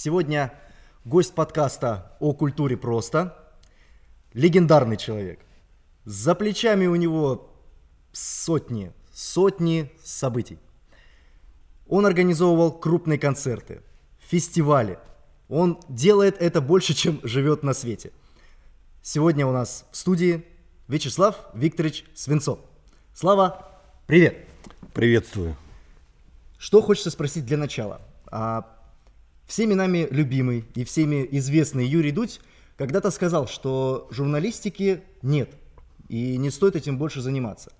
Сегодня 0.00 0.54
гость 1.04 1.34
подкаста 1.34 2.16
о 2.20 2.32
культуре 2.32 2.76
просто. 2.76 3.36
Легендарный 4.32 4.96
человек. 4.96 5.40
За 6.04 6.36
плечами 6.36 6.86
у 6.86 6.94
него 6.94 7.52
сотни, 8.12 8.92
сотни 9.12 9.90
событий. 10.04 10.60
Он 11.88 12.06
организовывал 12.06 12.70
крупные 12.70 13.18
концерты, 13.18 13.82
фестивали. 14.20 15.00
Он 15.48 15.80
делает 15.88 16.40
это 16.40 16.60
больше, 16.60 16.94
чем 16.94 17.18
живет 17.24 17.64
на 17.64 17.74
свете. 17.74 18.12
Сегодня 19.02 19.48
у 19.48 19.52
нас 19.52 19.84
в 19.90 19.96
студии 19.96 20.44
Вячеслав 20.86 21.34
Викторович 21.54 22.04
Свинцов. 22.14 22.60
Слава, 23.14 23.68
привет! 24.06 24.46
Приветствую. 24.94 25.56
Что 26.56 26.82
хочется 26.82 27.10
спросить 27.10 27.44
для 27.44 27.56
начала? 27.56 28.00
А, 28.26 28.77
всеми 29.48 29.74
нами 29.74 30.06
любимый 30.10 30.64
и 30.76 30.84
всеми 30.84 31.26
известный 31.32 31.86
Юрий 31.86 32.12
Дудь 32.12 32.40
когда-то 32.76 33.10
сказал, 33.10 33.48
что 33.48 34.06
журналистики 34.12 35.02
нет, 35.22 35.50
и 36.08 36.36
не 36.36 36.50
стоит 36.50 36.76
этим 36.76 36.98
больше 36.98 37.20
заниматься. 37.20 37.72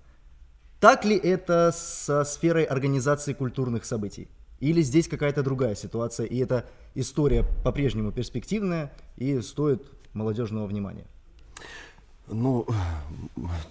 Так 0.81 1.05
ли 1.05 1.15
это 1.15 1.71
со 1.73 2.25
сферой 2.25 2.63
организации 2.63 3.33
культурных 3.33 3.85
событий? 3.85 4.27
Или 4.59 4.81
здесь 4.81 5.07
какая-то 5.07 5.41
другая 5.41 5.75
ситуация, 5.75 6.25
и 6.25 6.37
эта 6.37 6.65
история 6.95 7.45
по-прежнему 7.63 8.11
перспективная 8.11 8.91
и 9.15 9.39
стоит 9.39 9.85
молодежного 10.13 10.67
внимания? 10.67 11.05
Ну, 12.27 12.67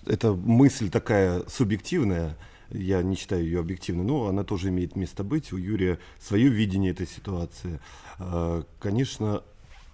это 0.07 0.33
мысль 0.33 0.88
такая 0.88 1.43
субъективная, 1.46 2.37
я 2.71 3.03
не 3.03 3.17
считаю 3.17 3.45
ее 3.45 3.61
объективной, 3.61 4.05
но 4.05 4.27
она 4.27 4.45
тоже 4.45 4.69
имеет 4.69 4.97
место 4.97 5.25
быть. 5.25 5.53
У 5.53 5.57
Юрия 5.57 5.99
свое 6.19 6.49
видение 6.49 6.93
этой 6.93 7.07
ситуации. 7.07 7.81
А, 8.19 8.65
конечно, 8.79 9.43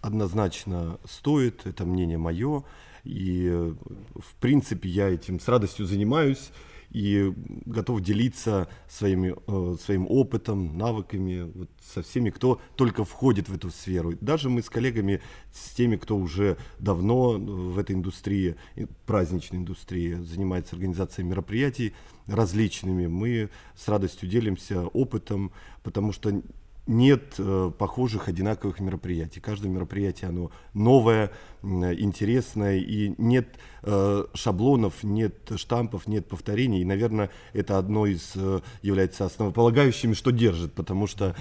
однозначно 0.00 0.98
стоит, 1.08 1.66
это 1.66 1.84
мнение 1.84 2.18
мое, 2.18 2.64
и 3.04 3.74
в 4.14 4.34
принципе 4.40 4.88
я 4.88 5.08
этим 5.08 5.40
с 5.40 5.48
радостью 5.48 5.86
занимаюсь 5.86 6.50
и 6.94 7.34
готов 7.66 8.00
делиться 8.00 8.68
своими, 8.88 9.34
э, 9.46 9.76
своим 9.78 10.06
опытом, 10.08 10.78
навыками 10.78 11.50
вот, 11.52 11.68
со 11.82 12.02
всеми, 12.02 12.30
кто 12.30 12.60
только 12.76 13.04
входит 13.04 13.48
в 13.48 13.54
эту 13.54 13.70
сферу. 13.70 14.14
Даже 14.20 14.48
мы 14.48 14.62
с 14.62 14.70
коллегами, 14.70 15.20
с 15.52 15.74
теми, 15.74 15.96
кто 15.96 16.16
уже 16.16 16.56
давно 16.78 17.32
в 17.32 17.78
этой 17.78 17.96
индустрии, 17.96 18.56
праздничной 19.06 19.58
индустрии, 19.58 20.14
занимается 20.14 20.76
организацией 20.76 21.26
мероприятий 21.26 21.94
различными, 22.26 23.08
мы 23.08 23.50
с 23.74 23.88
радостью 23.88 24.28
делимся 24.28 24.86
опытом, 24.86 25.52
потому 25.82 26.12
что 26.12 26.42
нет 26.86 27.34
э, 27.38 27.70
похожих 27.78 28.28
одинаковых 28.28 28.80
мероприятий. 28.80 29.40
Каждое 29.40 29.68
мероприятие 29.68 30.28
оно 30.28 30.50
новое, 30.74 31.30
интересное, 31.62 32.76
и 32.76 33.14
нет 33.16 33.48
э, 33.82 34.24
шаблонов, 34.34 35.02
нет 35.02 35.52
штампов, 35.56 36.06
нет 36.06 36.26
повторений. 36.26 36.82
И, 36.82 36.84
наверное, 36.84 37.30
это 37.54 37.78
одно 37.78 38.06
из 38.06 38.32
э, 38.34 38.60
является 38.82 39.24
основополагающими, 39.24 40.12
что 40.12 40.30
держит, 40.30 40.74
потому 40.74 41.06
что 41.06 41.34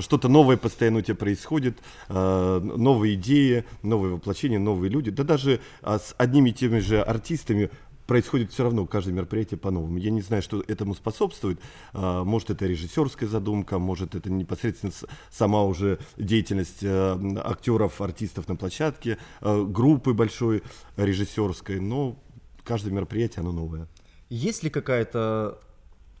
что-то 0.00 0.28
новое 0.28 0.56
постоянно 0.56 0.98
у 0.98 1.02
тебя 1.02 1.14
происходит, 1.14 1.78
новые 2.08 3.14
идеи, 3.14 3.64
новые 3.82 4.14
воплощения, 4.14 4.58
новые 4.58 4.90
люди. 4.90 5.10
Да 5.10 5.22
даже 5.22 5.60
э, 5.82 5.98
с 5.98 6.14
одними 6.18 6.50
и 6.50 6.52
теми 6.52 6.80
же 6.80 7.00
артистами 7.00 7.70
происходит 8.08 8.50
все 8.50 8.64
равно 8.64 8.86
каждое 8.86 9.12
мероприятие 9.12 9.58
по-новому. 9.58 9.98
Я 9.98 10.10
не 10.10 10.22
знаю, 10.22 10.42
что 10.42 10.64
этому 10.66 10.94
способствует. 10.94 11.60
А, 11.92 12.24
может, 12.24 12.50
это 12.50 12.66
режиссерская 12.66 13.28
задумка, 13.28 13.78
может, 13.78 14.14
это 14.14 14.30
непосредственно 14.30 14.92
сама 15.30 15.62
уже 15.62 15.98
деятельность 16.16 16.82
э, 16.82 17.18
актеров, 17.44 18.00
артистов 18.00 18.48
на 18.48 18.56
площадке, 18.56 19.18
э, 19.42 19.64
группы 19.64 20.14
большой 20.14 20.62
режиссерской, 20.96 21.80
но 21.80 22.18
каждое 22.64 22.92
мероприятие, 22.92 23.42
оно 23.42 23.52
новое. 23.52 23.86
Есть 24.30 24.62
ли 24.62 24.70
какая-то 24.70 25.60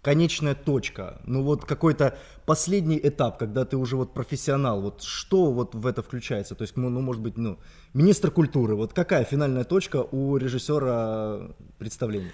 конечная 0.08 0.54
точка, 0.54 1.20
ну 1.26 1.42
вот 1.42 1.66
какой-то 1.66 2.16
последний 2.46 2.98
этап, 2.98 3.38
когда 3.38 3.66
ты 3.66 3.76
уже 3.76 3.94
вот 3.96 4.14
профессионал, 4.14 4.80
вот 4.80 5.02
что 5.02 5.52
вот 5.52 5.74
в 5.74 5.86
это 5.86 6.02
включается, 6.02 6.54
то 6.54 6.62
есть, 6.62 6.78
ну, 6.78 6.88
может 6.88 7.20
быть, 7.20 7.36
ну, 7.36 7.58
министр 7.92 8.30
культуры, 8.30 8.74
вот 8.74 8.94
какая 8.94 9.24
финальная 9.24 9.64
точка 9.64 9.96
у 10.10 10.38
режиссера 10.38 11.50
представления? 11.76 12.32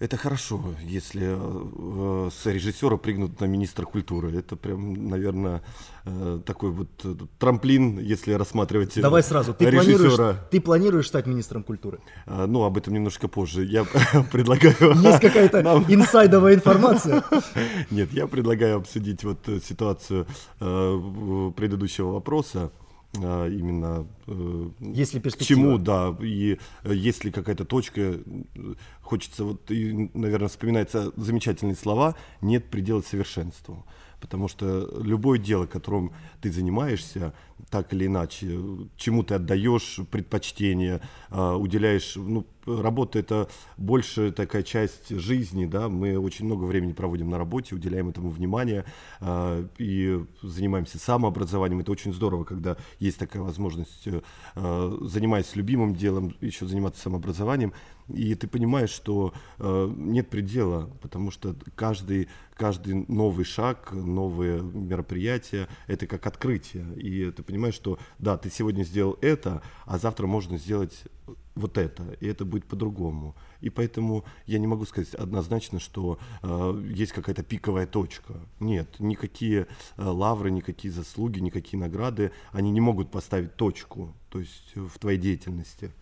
Это 0.00 0.16
хорошо, 0.16 0.60
если 0.84 1.26
э, 1.26 2.30
с 2.30 2.46
режиссера 2.46 2.96
прыгнут 2.96 3.40
на 3.40 3.46
министра 3.46 3.84
культуры. 3.84 4.32
Это 4.38 4.54
прям, 4.54 5.08
наверное, 5.08 5.60
э, 6.04 6.40
такой 6.46 6.70
вот 6.70 6.88
э, 7.02 7.14
трамплин, 7.40 7.98
если 7.98 8.32
рассматривать 8.32 9.00
Давай 9.00 9.24
сразу. 9.24 9.54
Ты 9.54 9.64
режиссера. 9.64 9.96
Планируешь, 9.96 10.36
ты 10.52 10.60
планируешь 10.60 11.08
стать 11.08 11.26
министром 11.26 11.64
культуры? 11.64 11.98
А, 12.26 12.46
ну, 12.46 12.62
об 12.62 12.78
этом 12.78 12.94
немножко 12.94 13.26
позже. 13.26 13.64
Я 13.64 13.84
предлагаю... 14.32 14.76
Есть 15.02 15.20
какая-то 15.20 15.84
инсайдовая 15.88 16.54
информация? 16.54 17.24
Нет, 17.90 18.12
я 18.12 18.28
предлагаю 18.28 18.76
обсудить 18.76 19.24
вот 19.24 19.38
ситуацию 19.64 20.26
предыдущего 21.56 22.12
вопроса. 22.12 22.70
А, 23.22 23.46
именно 23.48 24.06
э, 24.26 24.70
если 24.80 25.18
к 25.20 25.38
чему, 25.38 25.78
да, 25.78 26.16
и 26.20 26.58
э, 26.84 26.94
если 26.94 27.30
какая-то 27.30 27.64
точка, 27.64 28.18
хочется 29.00 29.44
вот, 29.44 29.70
и, 29.70 30.10
наверное, 30.14 30.48
вспоминаются 30.48 31.12
замечательные 31.16 31.76
слова, 31.76 32.14
нет 32.40 32.70
предела 32.70 33.00
совершенству 33.02 33.84
потому 34.20 34.48
что 34.48 34.88
любое 35.00 35.38
дело, 35.38 35.66
которым 35.66 36.12
ты 36.40 36.50
занимаешься, 36.50 37.34
так 37.70 37.92
или 37.92 38.06
иначе, 38.06 38.46
чему 38.96 39.22
ты 39.22 39.34
отдаешь 39.34 40.00
предпочтение, 40.10 41.00
а, 41.30 41.56
уделяешь, 41.56 42.14
ну, 42.16 42.46
работа 42.80 43.18
это 43.18 43.48
больше 43.76 44.32
такая 44.32 44.62
часть 44.62 45.10
жизни, 45.10 45.66
да, 45.66 45.88
мы 45.88 46.18
очень 46.18 46.44
много 46.44 46.64
времени 46.64 46.92
проводим 46.92 47.28
на 47.30 47.38
работе, 47.38 47.74
уделяем 47.74 48.08
этому 48.08 48.30
внимание 48.30 48.84
а, 49.20 49.66
и 49.78 50.24
занимаемся 50.42 50.98
самообразованием, 50.98 51.80
это 51.80 51.92
очень 51.92 52.12
здорово, 52.12 52.44
когда 52.44 52.76
есть 52.98 53.18
такая 53.18 53.42
возможность, 53.42 54.08
а, 54.54 54.98
занимаясь 55.02 55.56
любимым 55.56 55.94
делом, 55.94 56.34
еще 56.40 56.66
заниматься 56.66 57.00
самообразованием, 57.02 57.72
и 58.08 58.34
ты 58.34 58.48
понимаешь, 58.48 58.90
что 58.90 59.34
э, 59.58 59.92
нет 59.94 60.28
предела, 60.30 60.90
потому 61.02 61.30
что 61.30 61.54
каждый, 61.74 62.28
каждый 62.54 63.04
новый 63.06 63.44
шаг, 63.44 63.92
новые 63.92 64.62
мероприятия– 64.62 65.68
это 65.86 66.06
как 66.06 66.26
открытие. 66.26 66.86
И 66.96 67.30
ты 67.30 67.42
понимаешь, 67.42 67.74
что 67.74 67.98
да, 68.18 68.38
ты 68.38 68.50
сегодня 68.50 68.82
сделал 68.82 69.18
это, 69.20 69.62
а 69.84 69.98
завтра 69.98 70.26
можно 70.26 70.56
сделать 70.56 71.04
вот 71.58 71.78
это, 71.78 72.16
и 72.20 72.26
это 72.26 72.44
будет 72.44 72.64
по-другому. 72.66 73.34
И 73.60 73.70
поэтому 73.70 74.24
я 74.46 74.58
не 74.58 74.66
могу 74.66 74.84
сказать 74.84 75.14
однозначно, 75.14 75.80
что 75.80 76.18
э, 76.42 76.82
есть 76.94 77.12
какая-то 77.12 77.42
пиковая 77.42 77.86
точка. 77.86 78.34
Нет, 78.60 79.00
никакие 79.00 79.66
э, 79.96 80.02
лавры, 80.02 80.50
никакие 80.50 80.92
заслуги, 80.92 81.40
никакие 81.40 81.80
награды, 81.80 82.32
они 82.52 82.70
не 82.70 82.80
могут 82.80 83.10
поставить 83.10 83.56
точку, 83.56 84.14
то 84.30 84.38
есть 84.38 84.72
в 84.74 84.98
твоей 84.98 85.18
деятельности. 85.18 85.92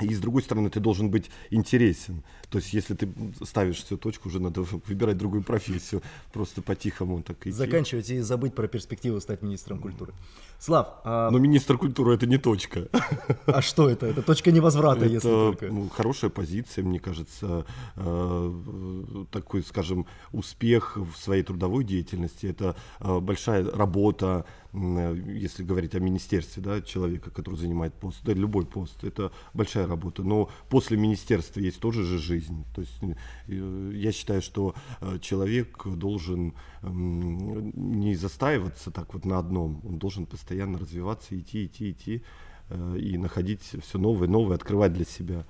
И 0.00 0.14
с 0.14 0.20
другой 0.20 0.42
стороны, 0.42 0.68
ты 0.68 0.78
должен 0.80 1.10
быть 1.10 1.30
интересен. 1.50 2.22
То 2.50 2.58
есть, 2.58 2.74
если 2.74 2.94
ты 2.94 3.08
ставишь 3.42 3.82
всю 3.82 3.96
точку, 3.96 4.28
уже 4.28 4.40
надо 4.40 4.62
выбирать 4.86 5.16
другую 5.16 5.42
профессию. 5.42 6.02
Просто 6.32 6.62
по-тихому 6.62 7.22
так 7.22 7.46
идти. 7.46 7.52
Заканчивать 7.52 8.10
и 8.10 8.20
забыть 8.20 8.54
про 8.54 8.68
перспективу 8.68 9.20
стать 9.20 9.42
министром 9.42 9.78
культуры. 9.78 10.12
Слав. 10.58 11.00
А... 11.04 11.30
Но 11.30 11.38
министр 11.38 11.78
культуры 11.78 12.14
это 12.14 12.26
не 12.26 12.38
точка. 12.38 12.88
А 13.46 13.62
что 13.62 13.88
это? 13.88 14.06
Это 14.06 14.22
точка 14.22 14.50
невозврата, 14.52 15.04
это, 15.04 15.14
если 15.14 15.28
только. 15.28 15.70
Хорошая 15.94 16.30
позиция, 16.30 16.84
мне 16.84 16.98
кажется, 16.98 17.64
э, 17.96 19.26
такой, 19.30 19.62
скажем, 19.62 20.06
успех 20.32 20.96
в 20.96 21.16
своей 21.16 21.42
трудовой 21.42 21.84
деятельности. 21.84 22.46
Это 22.46 22.76
э, 23.00 23.20
большая 23.20 23.70
работа, 23.70 24.44
если 24.76 25.62
говорить 25.62 25.94
о 25.94 26.00
министерстве, 26.00 26.62
да, 26.62 26.82
человека, 26.82 27.30
который 27.30 27.56
занимает 27.56 27.94
пост, 27.94 28.20
да, 28.24 28.32
любой 28.32 28.66
пост, 28.66 29.04
это 29.04 29.32
большая 29.54 29.86
работа. 29.86 30.22
Но 30.22 30.50
после 30.68 30.96
министерства 30.96 31.60
есть 31.60 31.80
тоже 31.80 32.04
же 32.04 32.18
жизнь. 32.18 32.64
То 32.74 32.82
есть 32.82 33.18
я 33.46 34.12
считаю, 34.12 34.42
что 34.42 34.74
человек 35.20 35.86
должен 35.86 36.54
не 36.82 38.14
застаиваться 38.14 38.90
так 38.90 39.14
вот 39.14 39.24
на 39.24 39.38
одном, 39.38 39.80
он 39.84 39.98
должен 39.98 40.26
постоянно 40.26 40.78
развиваться, 40.78 41.38
идти, 41.38 41.66
идти, 41.66 41.90
идти 41.90 42.24
э, 42.68 42.98
и 42.98 43.18
находить 43.18 43.62
все 43.62 43.98
новое, 43.98 44.28
новое, 44.28 44.56
открывать 44.56 44.92
для 44.92 45.04
себя. 45.04 45.46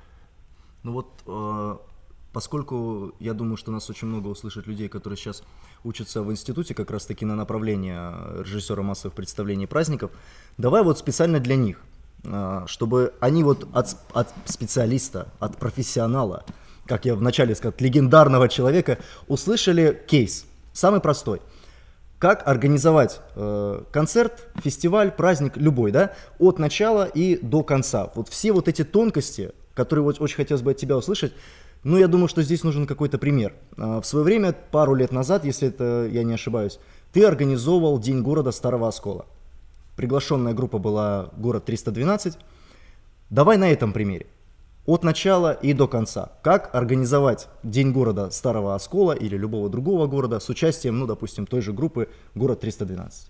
Ну 0.82 0.92
вот, 0.92 1.22
э, 1.26 1.76
поскольку 2.32 3.14
я 3.18 3.34
думаю, 3.34 3.56
что 3.56 3.72
нас 3.72 3.90
очень 3.90 4.08
много 4.08 4.28
услышат 4.28 4.66
людей, 4.66 4.88
которые 4.88 5.16
сейчас 5.16 5.42
учатся 5.86 6.22
в 6.22 6.30
институте 6.30 6.74
как 6.74 6.90
раз-таки 6.90 7.24
на 7.24 7.36
направление 7.36 8.14
режиссера 8.40 8.82
массовых 8.82 9.14
представлений 9.14 9.66
праздников, 9.66 10.10
давай 10.58 10.82
вот 10.82 10.98
специально 10.98 11.40
для 11.40 11.56
них, 11.56 11.80
э, 12.24 12.64
чтобы 12.66 13.14
они 13.20 13.44
вот 13.44 13.68
от, 13.72 13.96
от 14.12 14.28
специалиста, 14.44 15.28
от 15.38 15.56
профессионала, 15.56 16.44
как 16.86 17.04
я 17.04 17.14
вначале 17.14 17.54
сказал, 17.54 17.70
от 17.70 17.80
легендарного 17.80 18.48
человека, 18.48 18.98
услышали 19.28 20.02
кейс– 20.06 20.44
Самый 20.76 21.00
простой. 21.00 21.40
как 22.18 22.46
организовать 22.46 23.20
э, 23.34 23.82
концерт, 23.92 24.46
фестиваль, 24.62 25.10
праздник 25.10 25.56
любой, 25.56 25.90
да, 25.90 26.12
от 26.38 26.58
начала 26.58 27.04
и 27.04 27.36
до 27.36 27.62
конца. 27.62 28.10
Вот 28.14 28.28
все 28.28 28.52
вот 28.52 28.68
эти 28.68 28.84
тонкости, 28.84 29.52
которые 29.74 30.02
вот 30.02 30.20
очень 30.20 30.36
хотелось 30.36 30.62
бы 30.62 30.72
от 30.72 30.76
тебя 30.76 30.96
услышать, 30.98 31.32
ну, 31.84 31.96
я 31.98 32.08
думаю, 32.08 32.28
что 32.28 32.42
здесь 32.42 32.64
нужен 32.64 32.86
какой-то 32.86 33.18
пример. 33.18 33.54
Э, 33.76 34.00
в 34.00 34.04
свое 34.04 34.24
время, 34.24 34.52
пару 34.52 34.94
лет 34.94 35.12
назад, 35.12 35.44
если 35.44 35.68
это 35.68 36.08
я 36.10 36.24
не 36.24 36.34
ошибаюсь, 36.34 36.78
ты 37.12 37.24
организовывал 37.24 37.98
День 37.98 38.22
города 38.22 38.50
Старого 38.52 38.88
Оскола. 38.88 39.26
Приглашенная 39.96 40.52
группа 40.52 40.78
была 40.78 41.30
город 41.36 41.64
312. 41.64 42.38
Давай 43.30 43.56
на 43.56 43.70
этом 43.70 43.92
примере 43.92 44.26
от 44.86 45.02
начала 45.02 45.52
и 45.52 45.72
до 45.72 45.88
конца. 45.88 46.32
Как 46.42 46.74
организовать 46.74 47.48
День 47.62 47.92
города 47.92 48.30
Старого 48.30 48.74
Оскола 48.74 49.12
или 49.12 49.36
любого 49.36 49.68
другого 49.68 50.06
города 50.06 50.38
с 50.38 50.48
участием, 50.48 50.98
ну, 50.98 51.06
допустим, 51.06 51.46
той 51.46 51.60
же 51.60 51.72
группы 51.72 52.08
«Город 52.34 52.64
312». 52.64 53.28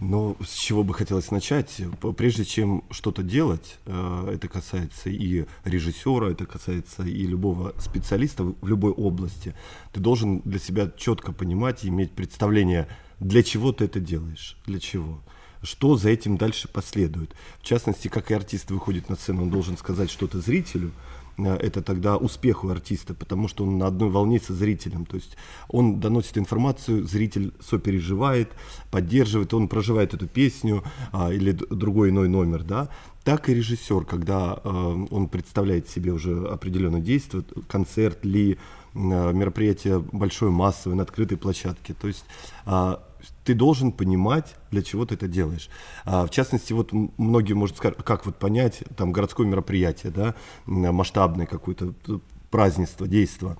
Ну, 0.00 0.34
с 0.42 0.54
чего 0.54 0.82
бы 0.82 0.94
хотелось 0.94 1.30
начать? 1.30 1.82
Прежде 2.16 2.46
чем 2.46 2.84
что-то 2.90 3.22
делать, 3.22 3.78
э, 3.84 4.32
это 4.34 4.48
касается 4.48 5.10
и 5.10 5.44
режиссера, 5.64 6.30
это 6.30 6.46
касается 6.46 7.02
и 7.02 7.26
любого 7.26 7.74
специалиста 7.78 8.44
в 8.44 8.66
любой 8.66 8.92
области, 8.92 9.54
ты 9.92 10.00
должен 10.00 10.40
для 10.40 10.58
себя 10.58 10.90
четко 10.96 11.32
понимать 11.32 11.84
и 11.84 11.88
иметь 11.88 12.12
представление, 12.12 12.88
для 13.18 13.42
чего 13.42 13.72
ты 13.72 13.84
это 13.84 14.00
делаешь, 14.00 14.56
для 14.66 14.80
чего 14.80 15.20
что 15.62 15.96
за 15.96 16.10
этим 16.10 16.36
дальше 16.36 16.68
последует. 16.68 17.34
В 17.60 17.66
частности, 17.66 18.08
как 18.08 18.30
и 18.30 18.34
артист 18.34 18.70
выходит 18.70 19.08
на 19.08 19.16
сцену, 19.16 19.42
он 19.42 19.50
должен 19.50 19.76
сказать 19.76 20.10
что-то 20.10 20.40
зрителю, 20.40 20.90
это 21.46 21.82
тогда 21.82 22.16
успех 22.16 22.64
у 22.64 22.68
артиста, 22.68 23.14
потому 23.14 23.48
что 23.48 23.64
он 23.64 23.78
на 23.78 23.86
одной 23.86 24.10
волне 24.10 24.40
со 24.40 24.54
зрителем. 24.54 25.06
То 25.06 25.16
есть 25.16 25.36
он 25.68 26.00
доносит 26.00 26.38
информацию, 26.38 27.04
зритель 27.04 27.52
сопереживает, 27.60 28.50
поддерживает, 28.90 29.54
он 29.54 29.68
проживает 29.68 30.14
эту 30.14 30.26
песню 30.26 30.82
а, 31.12 31.32
или 31.32 31.52
другой 31.52 32.10
иной 32.10 32.28
номер, 32.28 32.62
да. 32.62 32.88
Так 33.24 33.50
и 33.50 33.54
режиссер, 33.54 34.06
когда 34.06 34.58
э, 34.64 35.06
он 35.10 35.28
представляет 35.28 35.88
себе 35.90 36.10
уже 36.12 36.46
определенное 36.48 37.02
действие, 37.02 37.44
концерт 37.68 38.24
ли, 38.24 38.52
э, 38.54 38.56
мероприятие 38.94 39.98
большой 39.98 40.50
массовое 40.50 40.96
на 40.96 41.02
открытой 41.02 41.36
площадке. 41.36 41.92
То 41.92 42.08
есть 42.08 42.24
э, 42.64 42.96
ты 43.44 43.54
должен 43.54 43.92
понимать, 43.92 44.56
для 44.70 44.82
чего 44.82 45.04
ты 45.04 45.14
это 45.14 45.28
делаешь. 45.28 45.68
А, 46.04 46.26
в 46.26 46.30
частности, 46.30 46.72
вот 46.72 46.90
многие, 46.92 47.54
может 47.54 47.76
сказать, 47.76 47.96
как 48.04 48.26
вот 48.26 48.36
понять, 48.36 48.82
там, 48.96 49.12
городское 49.12 49.46
мероприятие, 49.46 50.12
да, 50.12 50.34
масштабное 50.66 51.46
какое-то 51.46 51.94
празднество, 52.50 53.06
действие 53.06 53.56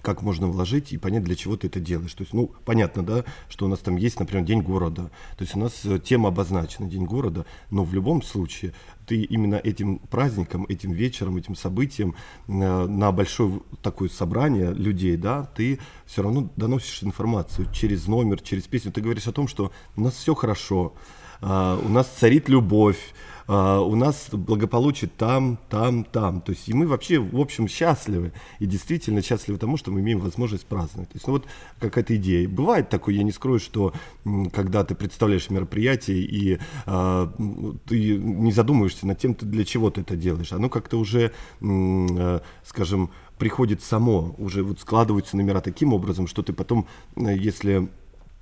как 0.00 0.22
можно 0.22 0.46
вложить 0.46 0.92
и 0.92 0.98
понять, 0.98 1.24
для 1.24 1.36
чего 1.36 1.56
ты 1.56 1.66
это 1.66 1.78
делаешь. 1.78 2.14
То 2.14 2.22
есть, 2.22 2.32
ну, 2.32 2.50
понятно, 2.64 3.02
да, 3.02 3.24
что 3.48 3.66
у 3.66 3.68
нас 3.68 3.80
там 3.80 3.96
есть, 3.96 4.18
например, 4.18 4.44
День 4.44 4.62
города. 4.62 5.10
То 5.36 5.44
есть 5.44 5.54
у 5.54 5.58
нас 5.58 5.84
э, 5.84 5.98
тема 5.98 6.30
обозначена, 6.30 6.88
День 6.88 7.04
города, 7.04 7.44
но 7.70 7.84
в 7.84 7.92
любом 7.92 8.22
случае 8.22 8.72
ты 9.06 9.22
именно 9.22 9.56
этим 9.56 9.98
праздником, 9.98 10.64
этим 10.68 10.92
вечером, 10.92 11.36
этим 11.36 11.54
событием 11.54 12.14
э, 12.48 12.52
на 12.52 13.12
большое 13.12 13.60
такое 13.82 14.08
собрание 14.08 14.72
людей, 14.72 15.16
да, 15.16 15.44
ты 15.44 15.78
все 16.06 16.22
равно 16.22 16.50
доносишь 16.56 17.02
информацию 17.02 17.68
через 17.72 18.06
номер, 18.06 18.40
через 18.40 18.64
песню. 18.64 18.92
Ты 18.92 19.02
говоришь 19.02 19.26
о 19.26 19.32
том, 19.32 19.46
что 19.46 19.72
у 19.96 20.00
нас 20.00 20.14
все 20.14 20.34
хорошо, 20.34 20.94
э, 21.42 21.78
у 21.84 21.88
нас 21.88 22.08
царит 22.08 22.48
любовь, 22.48 23.14
а, 23.46 23.80
у 23.80 23.94
нас 23.94 24.28
благополучие 24.32 25.10
там, 25.16 25.58
там, 25.68 26.04
там. 26.04 26.40
То 26.40 26.52
есть 26.52 26.68
и 26.68 26.74
мы 26.74 26.86
вообще, 26.86 27.18
в 27.18 27.38
общем, 27.38 27.68
счастливы. 27.68 28.32
И 28.58 28.66
действительно 28.66 29.22
счастливы 29.22 29.58
тому, 29.58 29.76
что 29.76 29.90
мы 29.90 30.00
имеем 30.00 30.20
возможность 30.20 30.66
праздновать. 30.66 31.10
То 31.10 31.16
есть 31.16 31.26
ну 31.26 31.34
вот 31.34 31.46
какая-то 31.80 32.16
идея. 32.16 32.48
Бывает 32.48 32.88
такое, 32.88 33.14
я 33.14 33.22
не 33.22 33.32
скрою, 33.32 33.60
что 33.60 33.92
когда 34.52 34.84
ты 34.84 34.94
представляешь 34.94 35.50
мероприятие 35.50 36.18
и 36.18 36.58
а, 36.86 37.32
ты 37.86 38.16
не 38.18 38.52
задумываешься 38.52 39.06
над 39.06 39.18
тем, 39.18 39.34
для 39.34 39.64
чего 39.64 39.90
ты 39.90 40.02
это 40.02 40.16
делаешь. 40.16 40.52
Оно 40.52 40.68
как-то 40.68 40.98
уже, 40.98 41.32
а, 41.60 42.42
скажем, 42.64 43.10
приходит 43.38 43.82
само, 43.82 44.34
уже 44.38 44.62
вот 44.62 44.80
складываются 44.80 45.36
номера 45.36 45.60
таким 45.60 45.92
образом, 45.92 46.28
что 46.28 46.42
ты 46.42 46.52
потом, 46.52 46.86
если 47.16 47.88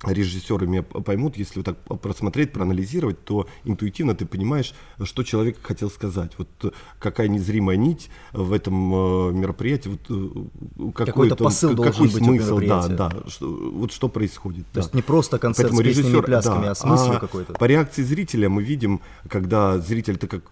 режиссеры 0.03 0.67
меня 0.67 0.83
поймут, 0.83 1.37
если 1.37 1.59
вот 1.59 1.65
так 1.65 2.01
просмотреть, 2.01 2.51
проанализировать, 2.51 3.23
то 3.23 3.47
интуитивно 3.63 4.15
ты 4.15 4.25
понимаешь, 4.25 4.73
что 5.03 5.23
человек 5.23 5.57
хотел 5.61 5.89
сказать. 5.89 6.31
Вот 6.37 6.47
э, 6.63 6.71
какая 6.99 7.27
незримая 7.27 7.75
нить 7.75 8.09
в 8.33 8.51
этом 8.53 8.93
э, 8.93 9.31
мероприятии, 9.33 9.89
вот 9.89 10.89
э, 10.89 10.91
какой 10.93 11.29
то 11.29 11.35
посыл 11.35 11.71
какой 11.71 12.09
должен 12.09 12.09
смысл, 12.09 12.55
быть 12.55 12.67
да, 12.67 12.87
да, 12.87 13.11
что, 13.27 13.47
вот 13.47 13.91
что 13.91 14.09
происходит. 14.09 14.65
То 14.67 14.75
да. 14.75 14.81
есть 14.81 14.93
не 14.93 15.01
просто 15.01 15.37
концерт 15.37 15.69
Поэтому 15.69 15.91
с 15.91 15.95
песнями 15.95 16.19
и 16.19 16.21
плясками, 16.21 16.65
да, 16.65 16.71
а 16.71 16.75
смысл 16.75 17.11
а 17.11 17.19
какой-то. 17.19 17.53
По 17.53 17.65
реакции 17.65 18.03
зрителя 18.03 18.49
мы 18.49 18.63
видим, 18.63 19.01
когда 19.27 19.77
зритель, 19.77 20.15
это 20.15 20.27
как 20.27 20.43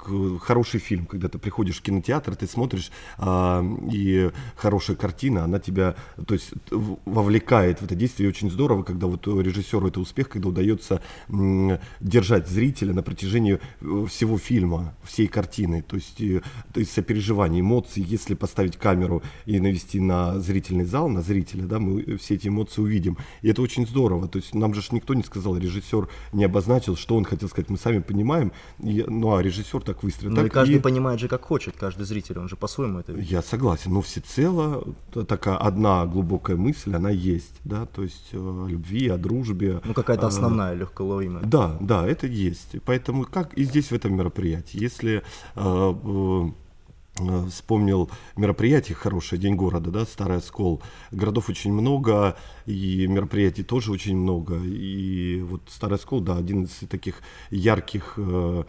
хороший 0.41 0.79
фильм, 0.79 1.05
когда 1.05 1.27
ты 1.27 1.37
приходишь 1.39 1.77
в 1.77 1.81
кинотеатр, 1.81 2.35
ты 2.35 2.47
смотришь, 2.47 2.91
а, 3.17 3.65
и 3.91 4.31
хорошая 4.55 4.95
картина, 4.95 5.43
она 5.43 5.59
тебя, 5.59 5.95
то 6.25 6.33
есть 6.33 6.51
вовлекает 6.69 7.79
в 7.79 7.85
это 7.85 7.95
действие, 7.95 8.27
и 8.27 8.29
очень 8.29 8.51
здорово, 8.51 8.83
когда 8.83 9.07
вот 9.07 9.27
режиссеру 9.41 9.87
это 9.87 9.99
успех, 9.99 10.29
когда 10.29 10.49
удается 10.49 11.01
держать 11.99 12.47
зрителя 12.47 12.93
на 12.93 13.03
протяжении 13.03 13.59
э, 13.81 14.05
всего 14.07 14.37
фильма, 14.37 14.95
всей 15.03 15.27
картины. 15.27 15.81
То 15.81 15.95
есть, 15.95 16.21
э, 16.21 16.41
то 16.73 16.79
есть 16.79 16.91
сопереживание, 16.91 17.61
эмоции, 17.61 18.03
если 18.05 18.35
поставить 18.35 18.77
камеру 18.77 19.21
и 19.45 19.59
навести 19.59 19.99
на 19.99 20.39
зрительный 20.39 20.85
зал, 20.85 21.09
на 21.09 21.21
зрителя, 21.21 21.63
да, 21.63 21.79
мы 21.79 22.17
все 22.17 22.35
эти 22.35 22.47
эмоции 22.47 22.81
увидим. 22.81 23.17
И 23.41 23.49
это 23.49 23.61
очень 23.61 23.87
здорово. 23.87 24.27
То 24.27 24.39
есть 24.39 24.53
нам 24.53 24.73
же 24.73 24.81
никто 24.91 25.13
не 25.13 25.23
сказал, 25.23 25.57
режиссер 25.57 26.07
не 26.33 26.45
обозначил, 26.45 26.95
что 26.95 27.15
он 27.15 27.25
хотел 27.25 27.49
сказать. 27.49 27.69
Мы 27.69 27.77
сами 27.77 27.99
понимаем. 27.99 28.51
И, 28.79 29.03
ну 29.07 29.35
а 29.35 29.41
режиссер 29.41 29.81
так 29.81 30.03
выстрелил. 30.03 30.35
Ну 30.35 30.45
и 30.45 30.49
каждый 30.49 30.77
и... 30.77 30.79
понимает 30.79 31.19
же, 31.19 31.27
как 31.27 31.43
хочет, 31.43 31.75
каждый 31.77 32.05
зритель, 32.05 32.39
он 32.39 32.49
же 32.49 32.55
по-своему 32.55 32.99
это 32.99 33.13
видит. 33.13 33.31
Я 33.31 33.41
согласен, 33.41 33.93
но 33.93 34.01
всецело 34.01 34.95
такая 35.27 35.57
одна 35.57 36.05
глубокая 36.05 36.57
мысль, 36.57 36.95
она 36.95 37.09
есть, 37.09 37.59
да, 37.63 37.85
то 37.85 38.03
есть 38.03 38.33
о 38.33 38.67
любви, 38.67 39.07
о 39.07 39.17
дружбе. 39.17 39.28
Ну, 39.83 39.93
какая-то 39.93 40.25
а, 40.25 40.29
основная, 40.29 40.73
легко 40.73 41.05
ловимая. 41.05 41.43
Да, 41.43 41.77
да, 41.79 42.07
это 42.07 42.27
есть. 42.27 42.75
Поэтому 42.85 43.25
как 43.25 43.53
и 43.53 43.63
здесь 43.63 43.91
в 43.91 43.93
этом 43.93 44.15
мероприятии. 44.15 44.81
Если 44.81 45.23
э, 45.55 45.93
э, 47.23 47.49
вспомнил 47.49 48.09
мероприятие 48.35 48.95
хорошее, 48.95 49.41
День 49.41 49.55
города, 49.55 49.91
да, 49.91 50.05
Старый 50.05 50.37
Оскол. 50.37 50.81
Городов 51.11 51.49
очень 51.49 51.73
много, 51.73 52.35
и 52.65 53.07
мероприятий 53.07 53.63
тоже 53.63 53.91
очень 53.91 54.17
много. 54.17 54.57
И 54.63 55.41
вот 55.41 55.61
Старый 55.67 55.95
Оскол, 55.95 56.21
да, 56.21 56.37
один 56.37 56.63
из 56.63 56.87
таких 56.89 57.21
ярких 57.51 58.17
Э, 58.17 58.63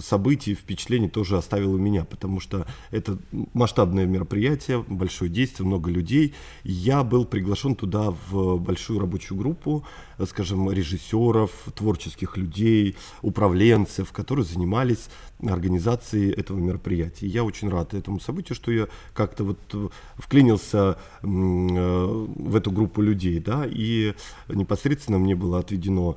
событий, 0.00 0.54
впечатлений 0.54 1.08
тоже 1.10 1.36
оставил 1.36 1.74
у 1.74 1.78
меня, 1.78 2.04
потому 2.04 2.40
что 2.40 2.66
это 2.90 3.18
масштабное 3.52 4.06
мероприятие, 4.06 4.82
большое 4.88 5.30
действие, 5.30 5.66
много 5.66 5.90
людей. 5.90 6.34
Я 6.64 7.02
был 7.02 7.26
приглашен 7.26 7.74
туда 7.74 8.14
в 8.30 8.56
большую 8.56 8.98
рабочую 8.98 9.36
группу, 9.36 9.84
э, 10.16 10.24
скажем, 10.26 10.70
режиссеров, 10.70 11.50
творческих 11.74 12.38
людей, 12.38 12.96
управленцев, 13.20 14.10
которые 14.10 14.46
занимались 14.46 15.10
организацией 15.46 16.30
этого 16.30 16.58
мероприятия. 16.58 17.26
я 17.26 17.44
очень 17.44 17.68
рад 17.68 17.92
этому 17.92 18.20
событию, 18.20 18.56
что 18.56 18.72
я 18.72 18.88
как-то 19.12 19.44
вот 19.44 19.58
э, 19.74 19.88
вклинился 20.16 20.96
в 21.22 22.56
эту 22.56 22.70
группу 22.70 23.02
людей, 23.02 23.38
да, 23.40 23.66
и 23.66 24.14
непосредственно 24.48 25.18
мне 25.18 25.34
было 25.34 25.58
отведено 25.58 26.16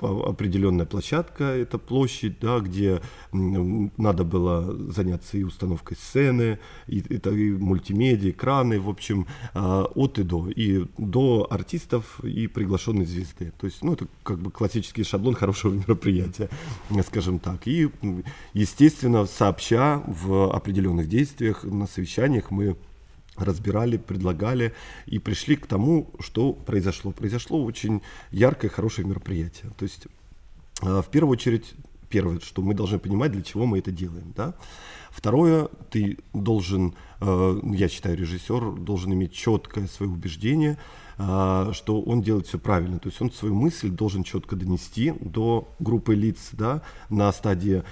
определенная 0.00 0.86
площадка, 0.86 1.44
это 1.44 1.78
площадь, 1.88 2.38
да, 2.38 2.60
где 2.60 3.00
надо 3.32 4.24
было 4.24 4.76
заняться 4.92 5.38
и 5.38 5.42
установкой 5.42 5.96
сцены, 5.96 6.58
и, 6.86 6.98
и, 6.98 7.16
и 7.16 7.50
мультимедиа, 7.52 8.30
экраны, 8.30 8.78
в 8.78 8.90
общем, 8.90 9.26
а, 9.54 9.84
от 9.94 10.18
и 10.18 10.22
до, 10.22 10.50
и 10.50 10.84
до 10.98 11.46
артистов 11.50 12.22
и 12.22 12.46
приглашенной 12.46 13.06
звезды. 13.06 13.52
То 13.58 13.66
есть, 13.66 13.82
ну, 13.82 13.94
это 13.94 14.06
как 14.22 14.38
бы 14.38 14.50
классический 14.50 15.02
шаблон 15.02 15.34
хорошего 15.34 15.72
мероприятия, 15.88 16.50
скажем 17.06 17.38
так. 17.38 17.66
И, 17.66 17.88
естественно, 18.52 19.24
сообща 19.24 20.02
в 20.06 20.54
определенных 20.54 21.08
действиях, 21.08 21.64
на 21.64 21.86
совещаниях 21.86 22.50
мы 22.50 22.76
разбирали, 23.36 23.96
предлагали 23.96 24.74
и 25.06 25.18
пришли 25.18 25.56
к 25.56 25.66
тому, 25.66 26.10
что 26.20 26.52
произошло. 26.52 27.12
Произошло 27.12 27.64
очень 27.64 28.02
яркое, 28.30 28.70
хорошее 28.70 29.06
мероприятие. 29.06 29.70
То 29.78 29.84
есть 29.84 30.08
в 30.80 31.06
первую 31.10 31.32
очередь, 31.32 31.74
первое, 32.08 32.40
что 32.40 32.62
мы 32.62 32.74
должны 32.74 32.98
понимать, 32.98 33.32
для 33.32 33.42
чего 33.42 33.66
мы 33.66 33.78
это 33.78 33.90
делаем. 33.90 34.32
Да? 34.36 34.54
Второе, 35.10 35.68
ты 35.90 36.18
должен, 36.32 36.94
э, 37.20 37.60
я 37.74 37.88
считаю, 37.88 38.16
режиссер 38.16 38.72
должен 38.72 39.12
иметь 39.14 39.32
четкое 39.32 39.86
свое 39.86 40.10
убеждение, 40.10 40.72
а, 40.72 40.78
что 41.18 42.02
он 42.06 42.22
делает 42.22 42.46
все 42.46 42.58
правильно. 42.58 42.98
То 42.98 43.08
есть 43.08 43.20
он 43.20 43.32
свою 43.32 43.54
мысль 43.54 43.90
должен 43.90 44.22
четко 44.22 44.54
донести 44.56 45.12
до 45.20 45.68
группы 45.80 46.14
лиц 46.14 46.50
да, 46.52 46.82
на 47.10 47.32
стадии 47.32 47.82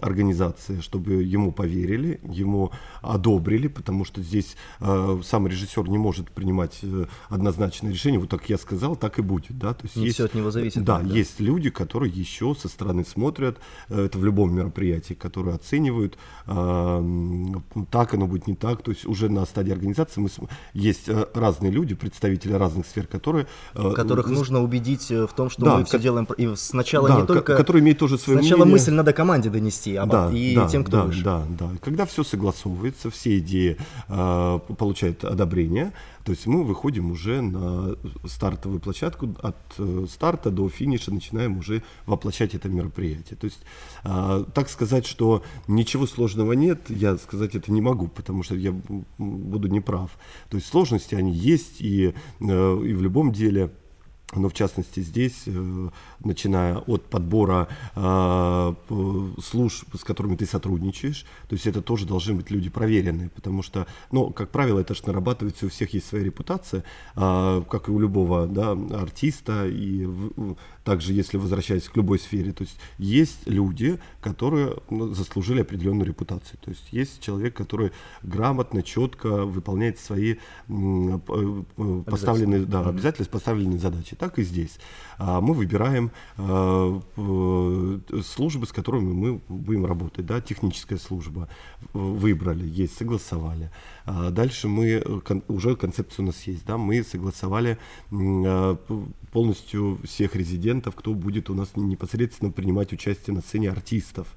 организации, 0.00 0.80
чтобы 0.80 1.22
ему 1.22 1.52
поверили, 1.52 2.20
ему 2.24 2.72
одобрили, 3.00 3.68
потому 3.68 4.04
что 4.04 4.22
здесь 4.22 4.56
э, 4.80 5.20
сам 5.24 5.46
режиссер 5.46 5.88
не 5.88 5.98
может 5.98 6.30
принимать 6.30 6.78
э, 6.82 7.06
однозначное 7.28 7.92
решение. 7.92 8.18
Вот 8.18 8.30
так 8.30 8.48
я 8.50 8.58
сказал, 8.58 8.96
так 8.96 9.18
и 9.18 9.22
будет. 9.22 9.58
Да? 9.58 9.74
То 9.74 9.84
есть 9.84 9.96
не 9.96 10.06
есть, 10.06 10.16
все 10.16 10.24
от 10.24 10.34
него 10.34 10.50
зависит. 10.50 10.84
Да, 10.84 11.00
да, 11.00 11.14
есть 11.14 11.40
люди, 11.40 11.70
которые 11.70 12.12
еще 12.12 12.54
со 12.54 12.68
стороны 12.68 13.04
смотрят, 13.04 13.58
э, 13.88 14.06
это 14.06 14.18
в 14.18 14.24
любом 14.24 14.54
мероприятии, 14.54 15.14
которые 15.14 15.54
оценивают, 15.54 16.18
э, 16.46 17.54
так 17.90 18.14
оно 18.14 18.26
будет, 18.26 18.46
не 18.46 18.56
так. 18.56 18.82
То 18.82 18.90
есть 18.90 19.04
уже 19.06 19.28
на 19.28 19.44
стадии 19.46 19.72
организации 19.72 20.20
мы, 20.20 20.28
есть 20.72 21.08
э, 21.08 21.26
разные 21.34 21.70
люди, 21.70 21.94
представители 21.94 22.52
разных 22.52 22.71
сфер, 22.84 23.06
которые... 23.06 23.46
Э, 23.74 23.92
Которых 23.94 24.28
э, 24.28 24.30
нужно 24.30 24.62
убедить 24.62 25.10
в 25.10 25.28
том, 25.34 25.50
что 25.50 25.64
да, 25.64 25.78
мы 25.78 25.84
все 25.84 25.98
делаем... 25.98 26.26
И 26.36 26.54
сначала 26.56 27.08
да, 27.08 27.20
не 27.20 27.26
только... 27.26 27.56
Которые 27.56 27.82
имеют 27.82 27.98
тоже 27.98 28.18
свое 28.18 28.38
Сначала 28.38 28.60
мнение. 28.60 28.72
мысль 28.72 28.92
надо 28.92 29.12
команде 29.12 29.50
донести, 29.50 29.96
а 29.96 30.06
да, 30.06 30.30
и 30.32 30.54
да, 30.54 30.68
тем, 30.68 30.84
кто 30.84 30.98
да, 30.98 31.04
выше. 31.04 31.22
Да, 31.22 31.42
да. 31.58 31.70
Когда 31.82 32.06
все 32.06 32.24
согласовывается, 32.24 33.10
все 33.10 33.38
идеи 33.38 33.76
э, 34.08 34.58
получают 34.78 35.24
одобрение, 35.24 35.92
то 36.24 36.32
есть 36.32 36.46
мы 36.46 36.62
выходим 36.64 37.10
уже 37.10 37.40
на 37.40 37.96
стартовую 38.24 38.80
площадку, 38.80 39.34
от 39.42 39.56
э, 39.78 40.06
старта 40.08 40.50
до 40.50 40.68
финиша 40.68 41.12
начинаем 41.12 41.58
уже 41.58 41.82
воплощать 42.06 42.54
это 42.54 42.68
мероприятие. 42.68 43.36
То 43.36 43.46
есть, 43.46 43.60
э, 44.04 44.44
так 44.54 44.68
сказать, 44.68 45.06
что 45.06 45.42
ничего 45.66 46.06
сложного 46.06 46.52
нет, 46.52 46.90
я 46.90 47.16
сказать 47.16 47.54
это 47.54 47.72
не 47.72 47.80
могу, 47.80 48.08
потому 48.08 48.42
что 48.42 48.54
я 48.54 48.72
буду 49.18 49.68
неправ. 49.68 50.16
То 50.48 50.56
есть 50.56 50.68
сложности 50.68 51.14
они 51.14 51.32
есть 51.32 51.80
и, 51.80 52.14
э, 52.40 52.82
и 52.84 52.92
в 52.94 53.02
любом 53.02 53.32
деле 53.32 53.72
но 54.34 54.48
в 54.48 54.54
частности 54.54 55.00
здесь, 55.00 55.42
э, 55.46 55.88
начиная 56.20 56.78
от 56.78 57.04
подбора 57.04 57.68
э, 57.94 58.74
служб, 59.42 59.96
с 59.96 60.04
которыми 60.04 60.36
ты 60.36 60.46
сотрудничаешь, 60.46 61.24
то 61.48 61.54
есть 61.54 61.66
это 61.66 61.82
тоже 61.82 62.06
должны 62.06 62.34
быть 62.34 62.50
люди 62.50 62.70
проверенные, 62.70 63.28
потому 63.30 63.62
что, 63.62 63.86
ну, 64.10 64.30
как 64.30 64.50
правило, 64.50 64.80
это 64.80 64.94
же 64.94 65.02
нарабатывается, 65.06 65.66
у 65.66 65.68
всех 65.68 65.92
есть 65.94 66.06
своя 66.06 66.24
репутация, 66.24 66.84
а, 67.14 67.62
как 67.62 67.88
и 67.88 67.90
у 67.90 67.98
любого 67.98 68.46
да, 68.46 68.72
артиста, 68.72 69.66
и 69.66 70.08
также, 70.84 71.12
если 71.12 71.36
возвращаясь 71.36 71.88
к 71.88 71.96
любой 71.96 72.18
сфере, 72.18 72.52
то 72.52 72.64
есть 72.64 72.76
есть 72.98 73.46
люди, 73.46 74.00
которые 74.20 74.76
ну, 74.90 75.12
заслужили 75.14 75.60
определенную 75.60 76.06
репутацию, 76.06 76.58
то 76.62 76.70
есть 76.70 76.92
есть 76.92 77.20
человек, 77.20 77.54
который 77.54 77.92
грамотно, 78.22 78.82
четко 78.82 79.44
выполняет 79.44 79.98
свои 79.98 80.36
э, 80.68 81.18
поставленные, 82.06 82.64
да, 82.64 82.88
обязательства, 82.88 83.32
поставленные 83.38 83.78
задачи 83.78 84.16
так 84.22 84.38
и 84.38 84.44
здесь. 84.44 84.78
А, 85.18 85.40
мы 85.40 85.52
выбираем 85.52 86.12
а, 86.36 87.00
службы, 88.24 88.66
с 88.66 88.72
которыми 88.72 89.12
мы 89.12 89.40
будем 89.48 89.84
работать. 89.84 90.24
Да? 90.26 90.40
Техническая 90.40 90.98
служба 90.98 91.48
выбрали, 91.92 92.64
есть, 92.64 92.96
согласовали. 92.96 93.72
А, 94.04 94.30
дальше 94.30 94.68
мы, 94.68 95.02
уже 95.48 95.74
концепция 95.74 96.22
у 96.22 96.26
нас 96.26 96.40
есть, 96.46 96.64
да? 96.64 96.78
мы 96.78 97.02
согласовали 97.02 97.78
полностью 99.32 99.98
всех 100.04 100.36
резидентов, 100.36 100.94
кто 100.94 101.14
будет 101.14 101.50
у 101.50 101.54
нас 101.54 101.70
непосредственно 101.74 102.52
принимать 102.52 102.92
участие 102.92 103.34
на 103.34 103.40
сцене 103.40 103.72
артистов. 103.72 104.28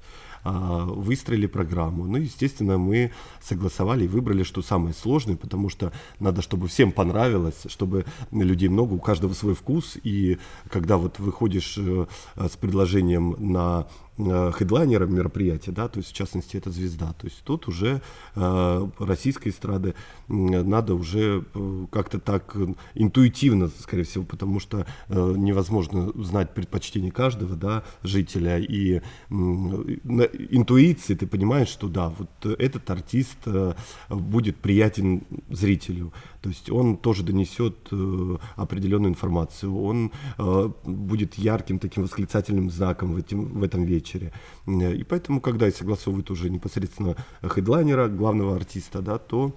А, 0.48 0.84
выстроили 0.84 1.46
программу. 1.46 2.04
Ну, 2.04 2.18
естественно, 2.18 2.78
мы 2.78 3.10
согласовали 3.40 4.04
и 4.04 4.08
выбрали, 4.08 4.44
что 4.44 4.62
самое 4.62 4.94
сложное, 4.94 5.34
потому 5.34 5.68
что 5.68 5.92
надо, 6.20 6.40
чтобы 6.40 6.68
всем 6.68 6.92
понравилось, 6.92 7.66
чтобы 7.66 8.04
людей 8.30 8.68
много, 8.68 8.92
у 8.92 9.00
каждого 9.00 9.32
свой 9.32 9.56
вкус, 9.56 9.98
и 10.04 10.38
когда 10.70 10.98
вот 10.98 11.18
выходишь 11.18 11.76
э, 11.78 12.06
с 12.36 12.56
предложением 12.56 13.34
на 13.40 13.88
хедлайнером 14.18 15.14
мероприятия, 15.14 15.72
да, 15.72 15.88
то 15.88 15.98
есть 15.98 16.10
в 16.10 16.14
частности 16.14 16.56
это 16.56 16.70
звезда. 16.70 17.12
То 17.12 17.26
есть 17.26 17.42
тут 17.44 17.68
уже 17.68 18.00
э, 18.34 18.88
российской 18.98 19.50
эстрады 19.50 19.90
э, 19.90 20.32
надо 20.32 20.94
уже 20.94 21.44
э, 21.54 21.86
как-то 21.90 22.18
так 22.18 22.56
интуитивно, 22.94 23.68
скорее 23.68 24.04
всего, 24.04 24.24
потому 24.24 24.60
что 24.60 24.86
э, 25.08 25.34
невозможно 25.36 26.12
знать 26.22 26.54
предпочтение 26.54 27.12
каждого, 27.12 27.56
да, 27.56 27.84
жителя. 28.02 28.58
И 28.58 28.96
э, 28.96 29.02
на 29.28 30.22
интуиции 30.22 31.14
ты 31.14 31.26
понимаешь, 31.26 31.68
что 31.68 31.88
да, 31.88 32.08
вот 32.08 32.46
этот 32.58 32.88
артист 32.90 33.38
э, 33.46 33.74
будет 34.08 34.56
приятен 34.56 35.22
зрителю. 35.50 36.12
То 36.46 36.50
есть 36.50 36.70
он 36.70 36.96
тоже 36.96 37.24
донесет 37.24 37.88
э, 37.90 38.36
определенную 38.54 39.10
информацию, 39.10 39.76
он 39.76 40.12
э, 40.38 40.70
будет 40.84 41.34
ярким 41.34 41.80
таким 41.80 42.04
восклицательным 42.04 42.70
знаком 42.70 43.14
в, 43.14 43.16
этим, 43.16 43.58
в 43.58 43.64
этом 43.64 43.82
вечере. 43.82 44.32
И 44.68 45.02
поэтому, 45.02 45.40
когда 45.40 45.68
согласовывают 45.72 46.30
уже 46.30 46.48
непосредственно 46.48 47.16
хедлайнера, 47.42 48.06
главного 48.06 48.54
артиста, 48.54 49.02
да, 49.02 49.18
то 49.18 49.56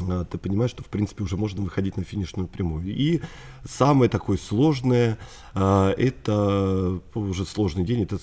э, 0.00 0.24
ты 0.28 0.36
понимаешь, 0.36 0.72
что 0.72 0.82
в 0.82 0.88
принципе 0.88 1.22
уже 1.22 1.36
можно 1.36 1.62
выходить 1.62 1.96
на 1.96 2.02
финишную 2.02 2.48
прямую. 2.48 2.88
И 2.88 3.20
самое 3.64 4.10
такое 4.10 4.36
сложное, 4.36 5.16
э, 5.54 5.94
это 5.96 7.00
уже 7.14 7.44
сложный 7.44 7.84
день, 7.84 8.02
это 8.02 8.18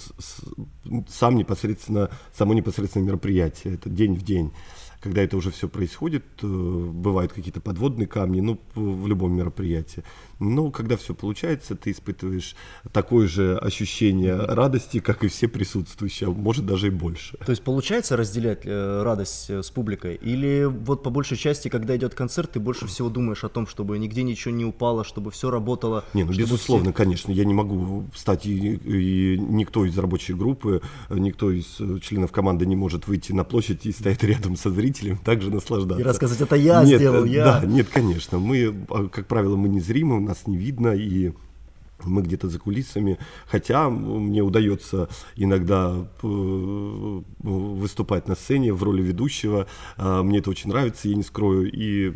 сам 1.07 1.37
непосредственно, 1.37 2.09
само 2.33 2.53
непосредственное 2.53 3.07
мероприятие, 3.07 3.75
это 3.75 3.89
день 3.89 4.13
в 4.13 4.23
день 4.23 4.51
когда 4.99 5.21
это 5.21 5.37
уже 5.37 5.51
все 5.51 5.67
происходит, 5.67 6.23
э, 6.41 6.47
бывают 6.47 7.33
какие-то 7.33 7.61
подводные 7.61 8.07
камни, 8.07 8.41
ну, 8.41 8.59
в 8.75 9.07
любом 9.07 9.35
мероприятии. 9.35 10.03
Но 10.39 10.71
когда 10.71 10.97
все 10.97 11.13
получается, 11.13 11.75
ты 11.75 11.91
испытываешь 11.91 12.55
такое 12.91 13.27
же 13.27 13.57
ощущение 13.57 14.35
радости, 14.35 14.99
как 14.99 15.23
и 15.23 15.27
все 15.27 15.47
присутствующие, 15.47 16.29
а 16.29 16.31
может 16.31 16.65
даже 16.65 16.87
и 16.87 16.89
больше. 16.89 17.37
То 17.37 17.51
есть 17.51 17.63
получается 17.63 18.15
разделять 18.15 18.61
э, 18.65 19.03
радость 19.03 19.49
э, 19.49 19.63
с 19.63 19.69
публикой? 19.69 20.15
Или 20.15 20.65
вот 20.65 21.03
по 21.03 21.09
большей 21.09 21.37
части, 21.37 21.69
когда 21.69 21.95
идет 21.95 22.13
концерт, 22.13 22.51
ты 22.51 22.59
больше 22.59 22.87
всего 22.87 23.09
думаешь 23.09 23.43
о 23.43 23.49
том, 23.49 23.67
чтобы 23.67 23.97
нигде 23.97 24.23
ничего 24.23 24.53
не 24.53 24.65
упало, 24.65 25.03
чтобы 25.03 25.31
все 25.31 25.49
работало? 25.49 26.05
Не, 26.13 26.23
ну 26.23 26.31
безусловно, 26.31 26.91
все... 26.91 26.93
конечно, 26.93 27.31
я 27.31 27.45
не 27.45 27.53
могу 27.53 28.05
встать, 28.13 28.45
и, 28.45 28.75
и 28.75 29.37
никто 29.39 29.85
из 29.85 29.97
рабочей 29.97 30.33
группы, 30.33 30.81
никто 31.09 31.51
из 31.51 31.77
э, 31.79 31.99
членов 32.01 32.31
команды 32.31 32.65
не 32.65 32.75
может 32.75 33.07
выйти 33.07 33.31
на 33.31 33.43
площадь 33.43 33.85
и 33.85 33.91
стоять 33.91 34.23
рядом 34.23 34.55
со 34.55 34.69
зрителем, 34.69 35.17
также 35.17 35.51
наслаждаться. 35.51 36.01
И 36.01 36.03
рассказать, 36.03 36.41
это 36.41 36.55
я 36.55 36.83
нет, 36.83 36.99
сделал, 36.99 37.25
я. 37.25 37.59
Да, 37.59 37.65
нет, 37.65 37.87
конечно, 37.91 38.39
мы, 38.39 38.73
а, 38.89 39.07
как 39.07 39.27
правило, 39.27 39.55
мы 39.55 39.69
не 39.69 39.79
зримы, 39.79 40.26
нас 40.27 40.47
не 40.47 40.57
видно, 40.57 40.89
и 40.89 41.31
мы 42.05 42.21
где-то 42.21 42.49
за 42.49 42.59
кулисами, 42.59 43.17
хотя 43.47 43.89
мне 43.89 44.41
удается 44.41 45.09
иногда 45.35 46.07
э, 46.21 47.21
выступать 47.39 48.27
на 48.27 48.35
сцене 48.35 48.73
в 48.73 48.83
роли 48.83 49.01
ведущего, 49.01 49.67
а, 49.97 50.23
мне 50.23 50.39
это 50.39 50.49
очень 50.49 50.69
нравится, 50.69 51.09
я 51.09 51.15
не 51.15 51.23
скрою, 51.23 51.69
и 51.71 52.13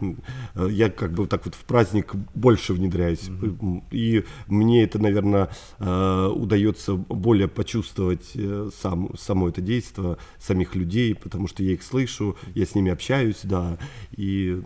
э, 0.56 0.68
я 0.70 0.89
как 0.89 1.13
бы 1.13 1.25
так 1.27 1.46
вот 1.46 1.56
в 1.56 1.63
праздник 1.65 2.13
больше 2.36 2.74
внедряюсь, 2.74 3.27
mm-hmm. 3.27 3.84
и 3.91 4.25
мне 4.48 4.84
это, 4.84 5.00
наверное, 5.00 5.50
э, 5.80 6.27
удается 6.27 6.96
более 6.96 7.48
почувствовать 7.48 8.34
сам, 8.82 9.15
само 9.18 9.50
это 9.50 9.62
действие, 9.62 10.18
самих 10.39 10.75
людей, 10.75 11.15
потому 11.15 11.48
что 11.48 11.63
я 11.63 11.74
их 11.74 11.84
слышу, 11.84 12.38
я 12.53 12.65
с 12.65 12.75
ними 12.75 12.91
общаюсь, 12.91 13.39
да, 13.44 13.77
и 14.12 14.62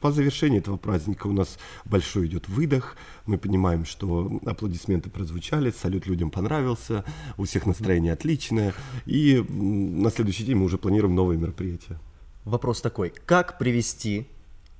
по 0.00 0.12
завершении 0.12 0.58
этого 0.58 0.76
праздника 0.76 1.26
у 1.26 1.32
нас 1.32 1.58
большой 1.84 2.26
идет 2.26 2.48
выдох. 2.48 2.96
Мы 3.24 3.38
понимаем, 3.38 3.84
что 3.84 4.40
аплодисменты 4.44 5.10
прозвучали, 5.10 5.70
салют 5.70 6.06
людям 6.06 6.30
понравился, 6.30 7.04
у 7.36 7.44
всех 7.44 7.66
настроение 7.66 8.12
отличное. 8.12 8.74
И 9.06 9.44
на 9.48 10.10
следующий 10.10 10.44
день 10.44 10.56
мы 10.56 10.64
уже 10.64 10.78
планируем 10.78 11.14
новые 11.14 11.38
мероприятия. 11.38 11.98
Вопрос 12.44 12.80
такой. 12.80 13.12
Как 13.24 13.58
привести 13.58 14.26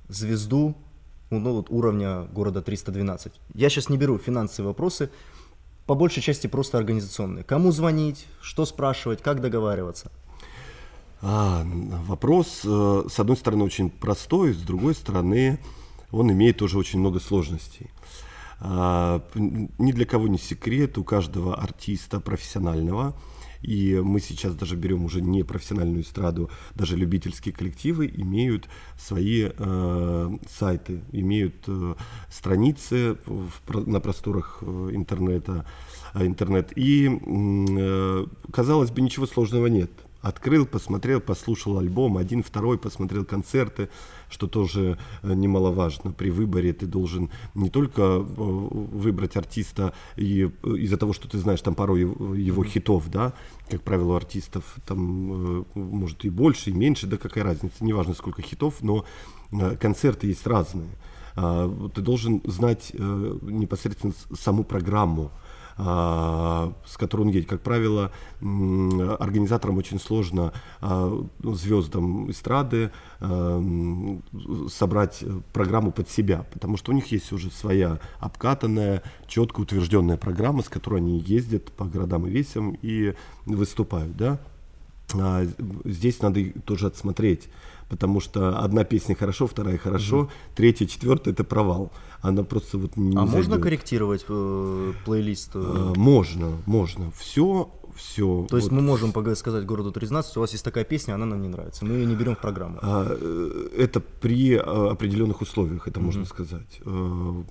звезду 0.07 0.75
ну, 1.29 1.53
вот 1.53 1.69
уровня 1.69 2.23
города 2.31 2.61
312? 2.61 3.33
Я 3.53 3.69
сейчас 3.69 3.89
не 3.89 3.97
беру 3.97 4.17
финансовые 4.17 4.69
вопросы, 4.69 5.09
по 5.85 5.95
большей 5.95 6.21
части 6.21 6.47
просто 6.47 6.77
организационные. 6.77 7.43
Кому 7.43 7.71
звонить, 7.71 8.27
что 8.41 8.65
спрашивать, 8.65 9.21
как 9.21 9.41
договариваться? 9.41 10.11
А, 11.21 11.65
вопрос, 11.65 12.61
э, 12.63 13.03
с 13.09 13.19
одной 13.19 13.37
стороны, 13.37 13.63
очень 13.63 13.89
простой, 13.89 14.53
с 14.53 14.57
другой 14.57 14.93
стороны, 14.93 15.59
он 16.11 16.31
имеет 16.31 16.57
тоже 16.57 16.77
очень 16.77 16.99
много 16.99 17.19
сложностей. 17.19 17.89
А, 18.59 19.23
ни 19.35 19.91
для 19.91 20.05
кого 20.05 20.27
не 20.27 20.37
секрет, 20.37 20.97
у 20.97 21.03
каждого 21.03 21.55
артиста 21.55 22.19
профессионального, 22.19 23.15
и 23.61 23.99
мы 24.03 24.19
сейчас 24.19 24.53
даже 24.53 24.75
берем 24.75 25.05
уже 25.05 25.21
не 25.21 25.41
профессиональную 25.41 26.03
эстраду, 26.03 26.51
даже 26.75 26.95
любительские 26.95 27.53
коллективы 27.53 28.07
имеют 28.15 28.69
свои 28.99 29.49
э, 29.49 30.37
сайты, 30.47 31.01
имеют 31.11 31.55
э, 31.67 31.95
страницы 32.29 33.17
в, 33.25 33.87
на 33.87 33.99
просторах 33.99 34.59
э, 34.61 34.89
интернета, 34.93 35.65
интернет. 36.13 36.71
И, 36.75 37.09
э, 37.09 38.25
казалось 38.53 38.91
бы, 38.91 39.01
ничего 39.01 39.25
сложного 39.25 39.65
нет– 39.65 39.91
открыл, 40.27 40.65
посмотрел, 40.65 41.21
послушал 41.21 41.77
альбом, 41.77 42.17
один, 42.17 42.43
второй, 42.43 42.77
посмотрел 42.77 43.25
концерты, 43.25 43.89
что 44.29 44.47
тоже 44.47 44.97
э, 45.23 45.33
немаловажно. 45.33 46.11
При 46.11 46.29
выборе 46.29 46.73
ты 46.73 46.85
должен 46.85 47.29
не 47.55 47.69
только 47.69 48.01
э, 48.01 48.17
выбрать 48.27 49.37
артиста 49.37 49.93
и 50.17 50.49
э, 50.63 50.69
из-за 50.77 50.97
того, 50.97 51.13
что 51.13 51.29
ты 51.29 51.37
знаешь 51.37 51.61
там 51.61 51.75
пару 51.75 51.95
его, 51.95 52.63
хитов, 52.63 53.09
да, 53.09 53.33
как 53.69 53.81
правило, 53.81 54.13
у 54.13 54.15
артистов 54.15 54.63
там 54.85 55.65
может 55.73 56.25
и 56.25 56.29
больше, 56.29 56.71
и 56.71 56.73
меньше, 56.73 57.07
да 57.07 57.17
какая 57.17 57.43
разница, 57.43 57.83
неважно 57.83 58.13
сколько 58.13 58.41
хитов, 58.41 58.75
но 58.81 59.05
концерты 59.79 60.27
есть 60.27 60.45
разные. 60.47 60.89
А, 61.35 61.69
ты 61.93 62.01
должен 62.01 62.41
знать 62.45 62.91
непосредственно 62.93 64.13
саму 64.33 64.63
программу, 64.63 65.31
с 65.77 66.97
которой 66.97 67.21
он 67.21 67.27
едет. 67.29 67.47
Как 67.47 67.61
правило, 67.61 68.11
организаторам 68.39 69.77
очень 69.77 69.99
сложно 69.99 70.51
а, 70.81 71.23
звездам 71.43 72.31
эстрады 72.31 72.91
а, 73.19 73.61
собрать 74.69 75.23
программу 75.53 75.91
под 75.91 76.09
себя, 76.09 76.47
потому 76.51 76.77
что 76.77 76.91
у 76.91 76.95
них 76.95 77.11
есть 77.11 77.31
уже 77.31 77.51
своя 77.51 77.99
обкатанная, 78.19 79.03
четко 79.27 79.61
утвержденная 79.61 80.17
программа, 80.17 80.63
с 80.63 80.69
которой 80.69 80.99
они 80.99 81.19
ездят 81.19 81.71
по 81.71 81.85
городам 81.85 82.25
и 82.25 82.31
весям 82.31 82.77
и 82.81 83.13
выступают, 83.45 84.17
да. 84.17 84.39
Здесь 85.85 86.21
надо 86.21 86.43
тоже 86.65 86.87
отсмотреть 86.87 87.49
потому 87.89 88.19
что 88.19 88.59
одна 88.59 88.83
песня 88.83 89.15
хорошо, 89.15 89.47
вторая 89.47 89.77
хорошо, 89.77 90.19
угу. 90.21 90.29
третья, 90.55 90.85
четвертая 90.85 91.33
это 91.33 91.43
провал. 91.43 91.91
Она 92.21 92.43
просто 92.43 92.77
вот 92.77 92.97
не 92.97 93.15
А 93.15 93.21
зайдет. 93.27 93.35
можно 93.35 93.59
корректировать 93.59 94.25
э, 94.27 94.93
плейлист? 95.05 95.51
Э, 95.55 95.93
можно, 95.95 96.57
можно. 96.65 97.11
Все 97.11 97.69
все. 97.97 98.45
То 98.49 98.57
есть 98.57 98.69
вот. 98.69 98.75
мы 98.75 98.81
можем 98.81 99.13
сказать 99.35 99.65
городу 99.65 99.91
13, 99.91 100.37
у 100.37 100.39
вас 100.39 100.51
есть 100.51 100.63
такая 100.63 100.83
песня, 100.83 101.15
она 101.15 101.25
нам 101.25 101.41
не 101.41 101.47
нравится, 101.47 101.85
мы 101.85 101.95
ее 101.95 102.05
не 102.05 102.15
берем 102.15 102.35
в 102.35 102.39
программу. 102.39 102.79
А, 102.81 103.07
э, 103.09 103.69
это 103.77 103.99
при 103.99 104.55
а, 104.55 104.91
определенных 104.91 105.41
условиях, 105.41 105.87
это 105.87 105.99
mm 105.99 106.03
можно 106.03 106.25
сказать. 106.25 106.79
А, 106.85 107.43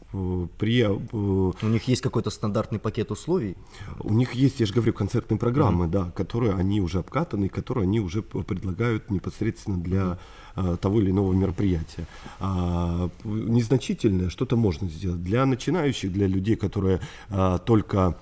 при, 0.58 0.86
у 0.86 1.68
них 1.68 1.88
есть 1.88 2.02
какой-то 2.02 2.30
стандартный 2.30 2.78
пакет 2.78 3.10
условий? 3.10 3.56
У 4.00 4.14
них 4.14 4.32
есть, 4.34 4.60
я 4.60 4.66
же 4.66 4.72
говорю, 4.72 4.92
концертные 4.92 5.38
программы, 5.38 5.86
mm 5.86 5.90
да, 5.90 6.10
которые 6.12 6.54
они 6.54 6.80
уже 6.80 7.00
обкатаны, 7.00 7.48
которые 7.48 7.82
они 7.82 8.00
уже 8.00 8.22
предлагают 8.22 9.10
непосредственно 9.10 9.78
для 9.78 10.00
mm 10.00 10.18
того 10.80 11.00
или 11.00 11.10
иного 11.10 11.32
мероприятия. 11.34 12.06
А, 12.40 13.10
незначительное 13.24 14.30
что-то 14.30 14.56
можно 14.56 14.88
сделать. 14.88 15.22
Для 15.22 15.44
начинающих, 15.44 16.12
для 16.12 16.26
людей, 16.26 16.56
которые 16.56 17.00
а, 17.28 17.58
только 17.58 18.16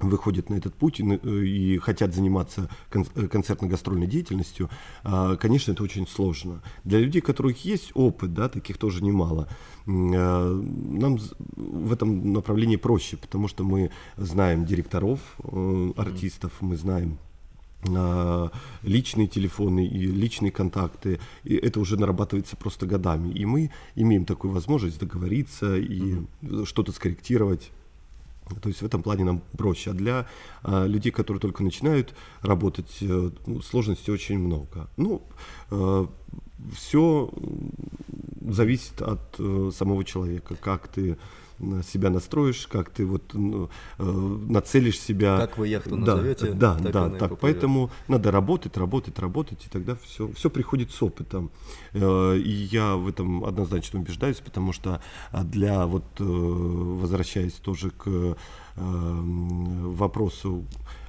выходят 0.00 0.50
на 0.50 0.54
этот 0.54 0.74
путь 0.74 1.00
и, 1.00 1.78
хотят 1.78 2.14
заниматься 2.14 2.68
концертно-гастрольной 2.90 4.06
деятельностью, 4.06 4.68
а, 5.04 5.36
конечно, 5.36 5.72
это 5.72 5.82
очень 5.82 6.06
сложно. 6.06 6.62
Для 6.82 6.98
людей, 6.98 7.22
у 7.22 7.24
которых 7.24 7.64
есть 7.64 7.92
опыт, 7.94 8.34
да, 8.34 8.48
таких 8.48 8.78
тоже 8.78 9.04
немало, 9.04 9.48
а, 9.86 10.52
нам 10.52 11.18
в 11.56 11.92
этом 11.92 12.32
направлении 12.32 12.76
проще, 12.76 13.16
потому 13.16 13.48
что 13.48 13.64
мы 13.64 13.90
знаем 14.16 14.64
директоров, 14.64 15.20
э, 15.44 15.92
артистов, 15.96 16.52
мы 16.60 16.76
знаем 16.76 17.18
а, 17.88 18.50
личные 18.82 19.28
телефоны 19.28 19.86
и 19.86 20.06
личные 20.06 20.50
контакты, 20.50 21.20
и 21.44 21.54
это 21.54 21.80
уже 21.80 21.98
нарабатывается 21.98 22.56
просто 22.56 22.86
годами. 22.86 23.30
И 23.32 23.44
мы 23.44 23.70
имеем 23.94 24.24
такую 24.24 24.52
возможность 24.52 24.98
договориться 24.98 25.76
и 25.76 26.14
mm-hmm. 26.42 26.66
что-то 26.66 26.92
скорректировать. 26.92 27.70
То 28.60 28.68
есть 28.68 28.82
в 28.82 28.86
этом 28.86 29.02
плане 29.02 29.24
нам 29.24 29.42
проще. 29.56 29.90
А 29.90 29.94
для 29.94 30.26
а, 30.64 30.86
людей, 30.86 31.12
которые 31.12 31.40
только 31.40 31.62
начинают 31.62 32.14
работать, 32.40 32.98
а, 33.02 33.30
сложностей 33.62 34.12
очень 34.12 34.38
много. 34.38 34.88
Ну, 34.96 35.22
а, 35.70 36.08
все 36.74 37.30
зависит 38.48 39.02
от 39.02 39.36
а, 39.38 39.70
самого 39.72 40.04
человека, 40.04 40.56
как 40.56 40.88
ты 40.88 41.16
себя 41.82 42.10
настроишь, 42.10 42.66
как 42.66 42.90
ты 42.90 43.06
вот 43.06 43.32
ну, 43.32 43.68
э, 43.98 44.02
нацелишь 44.02 44.98
себя. 44.98 45.38
Как 45.38 45.58
вы 45.58 45.68
яхту 45.68 45.96
назовете, 45.96 46.52
да, 46.52 46.76
так 46.76 46.92
да, 46.92 47.10
так. 47.10 47.38
Поэтому 47.38 47.90
надо 48.08 48.30
работать, 48.30 48.76
работать, 48.76 49.18
работать, 49.18 49.64
и 49.64 49.68
тогда 49.68 49.96
все, 50.02 50.30
все 50.32 50.50
приходит 50.50 50.90
с 50.90 51.02
опытом. 51.02 51.50
Э, 51.92 52.36
и 52.36 52.50
я 52.50 52.96
в 52.96 53.08
этом 53.08 53.44
однозначно 53.44 54.00
убеждаюсь, 54.00 54.40
потому 54.40 54.72
что 54.72 55.00
для 55.32 55.86
вот 55.86 56.04
э, 56.18 56.24
возвращаясь 56.24 57.54
тоже 57.54 57.90
к 57.90 58.36
вопросу 58.76 60.64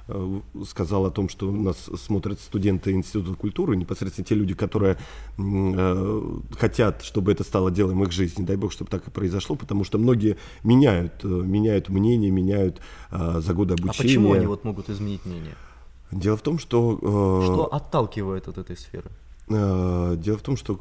Э, 0.08 0.40
сказал 0.64 1.04
о 1.06 1.10
том, 1.10 1.28
что 1.28 1.50
нас 1.50 1.90
смотрят 1.96 2.38
студенты 2.38 2.92
Института 2.92 3.36
культуры, 3.36 3.76
непосредственно 3.76 4.24
те 4.24 4.36
люди, 4.36 4.54
которые 4.54 4.98
э, 5.36 6.22
хотят, 6.56 7.02
чтобы 7.02 7.32
это 7.32 7.42
стало 7.42 7.72
делом 7.72 8.04
их 8.04 8.12
жизни. 8.12 8.44
Дай 8.44 8.56
бог, 8.56 8.70
чтобы 8.70 8.88
так 8.88 9.08
и 9.08 9.10
произошло, 9.10 9.56
потому 9.56 9.82
что 9.82 9.98
многие 9.98 10.36
меняют, 10.62 11.24
э, 11.24 11.26
меняют 11.26 11.88
мнение, 11.88 12.30
меняют 12.30 12.80
э, 13.10 13.40
за 13.40 13.52
годы 13.52 13.74
обучения. 13.74 13.98
А 13.98 14.02
почему 14.02 14.32
они 14.34 14.46
вот 14.46 14.62
могут 14.62 14.88
изменить 14.90 15.26
мнение? 15.26 15.56
Дело 16.12 16.36
в 16.36 16.42
том, 16.42 16.60
что... 16.60 17.00
Э, 17.02 17.44
что 17.44 17.74
отталкивает 17.74 18.46
от 18.46 18.58
этой 18.58 18.76
сферы? 18.76 19.10
Э, 19.48 20.16
дело 20.18 20.38
в 20.38 20.42
том, 20.42 20.56
что 20.56 20.80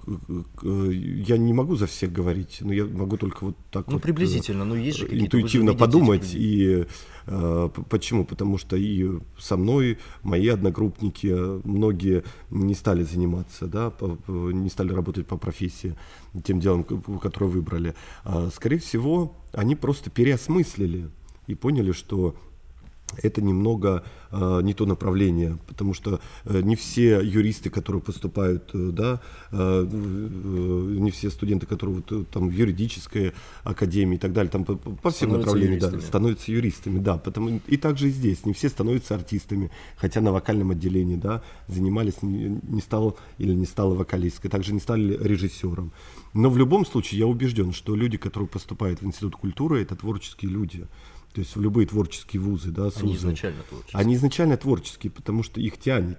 э, 0.63 0.91
я 0.91 1.37
не 1.37 1.53
могу 1.53 1.75
за 1.75 1.85
всех 1.85 2.11
говорить, 2.11 2.57
но 2.61 2.73
я 2.73 2.85
могу 2.85 3.15
только 3.15 3.45
вот 3.45 3.55
так 3.69 3.85
ну, 3.85 3.93
вот 3.93 4.01
приблизительно, 4.01 4.65
но 4.65 4.75
есть 4.75 4.97
же 4.97 5.05
интуитивно 5.05 5.75
подумать. 5.75 6.31
И 6.33 6.85
э, 7.27 7.69
почему? 7.89 8.25
Потому 8.25 8.57
что 8.57 8.75
и 8.75 9.19
со 9.37 9.55
мной 9.55 9.99
мои 10.23 10.47
одногруппники 10.47 11.27
многие 11.67 12.23
не 12.49 12.73
стали 12.73 13.03
заниматься, 13.03 13.67
да, 13.67 13.93
не 14.27 14.69
стали 14.69 14.93
работать 14.93 15.27
по 15.27 15.37
профессии 15.37 15.95
тем 16.43 16.59
делом, 16.59 16.83
которое 16.83 17.47
выбрали. 17.47 17.93
А, 18.23 18.49
скорее 18.49 18.79
всего, 18.79 19.35
они 19.53 19.75
просто 19.75 20.09
переосмыслили 20.09 21.11
и 21.45 21.53
поняли, 21.53 21.91
что 21.91 22.35
это 23.21 23.41
немного 23.41 24.03
э, 24.31 24.61
не 24.63 24.73
то 24.73 24.85
направление, 24.85 25.57
потому 25.67 25.93
что 25.93 26.19
э, 26.45 26.61
не 26.61 26.75
все 26.75 27.21
юристы, 27.21 27.69
которые 27.69 28.01
поступают, 28.01 28.69
э, 28.73 28.89
да, 28.91 29.21
э, 29.51 29.87
э, 29.91 30.97
не 30.99 31.11
все 31.11 31.29
студенты, 31.29 31.65
которые 31.65 31.97
вот, 31.97 32.11
э, 32.11 32.23
там 32.31 32.49
в 32.49 32.51
юридической 32.51 33.33
академии 33.63 34.15
и 34.15 34.19
так 34.19 34.33
далее, 34.33 34.51
там 34.51 34.65
по, 34.65 34.75
по 34.75 35.09
всем 35.09 35.31
направлениям 35.31 35.79
да, 35.79 35.99
становятся 35.99 36.51
юристами, 36.51 36.99
да, 36.99 37.17
потому 37.17 37.59
и 37.67 37.77
также 37.77 38.07
и 38.07 38.11
здесь 38.11 38.45
не 38.45 38.53
все 38.53 38.69
становятся 38.69 39.15
артистами, 39.15 39.71
хотя 39.97 40.21
на 40.21 40.31
вокальном 40.31 40.71
отделении, 40.71 41.15
да, 41.15 41.41
занимались, 41.67 42.21
не, 42.21 42.59
не 42.63 42.81
стал 42.81 43.17
или 43.37 43.53
не 43.53 43.65
стала 43.65 43.95
вокалисткой, 43.95 44.51
также 44.51 44.73
не 44.73 44.79
стали 44.79 45.17
режиссером. 45.21 45.91
Но 46.33 46.49
в 46.49 46.57
любом 46.57 46.85
случае 46.85 47.19
я 47.19 47.27
убежден, 47.27 47.71
что 47.71 47.95
люди, 47.95 48.17
которые 48.17 48.49
поступают 48.49 49.01
в 49.01 49.05
Институт 49.05 49.37
культуры, 49.37 49.81
это 49.81 49.95
творческие 49.95 50.51
люди. 50.51 50.85
То 51.35 51.41
есть 51.41 51.53
в 51.57 51.61
любые 51.61 51.85
творческие 51.85 52.41
вузы, 52.41 52.71
да, 52.71 52.89
СУЗы. 52.89 53.03
Они 53.03 53.15
изначально 53.15 53.63
творческие. 53.63 53.99
Они 53.99 54.15
изначально 54.15 54.57
творческие, 54.57 55.11
потому 55.11 55.43
что 55.43 55.59
их 55.59 55.77
тянет. 55.77 56.17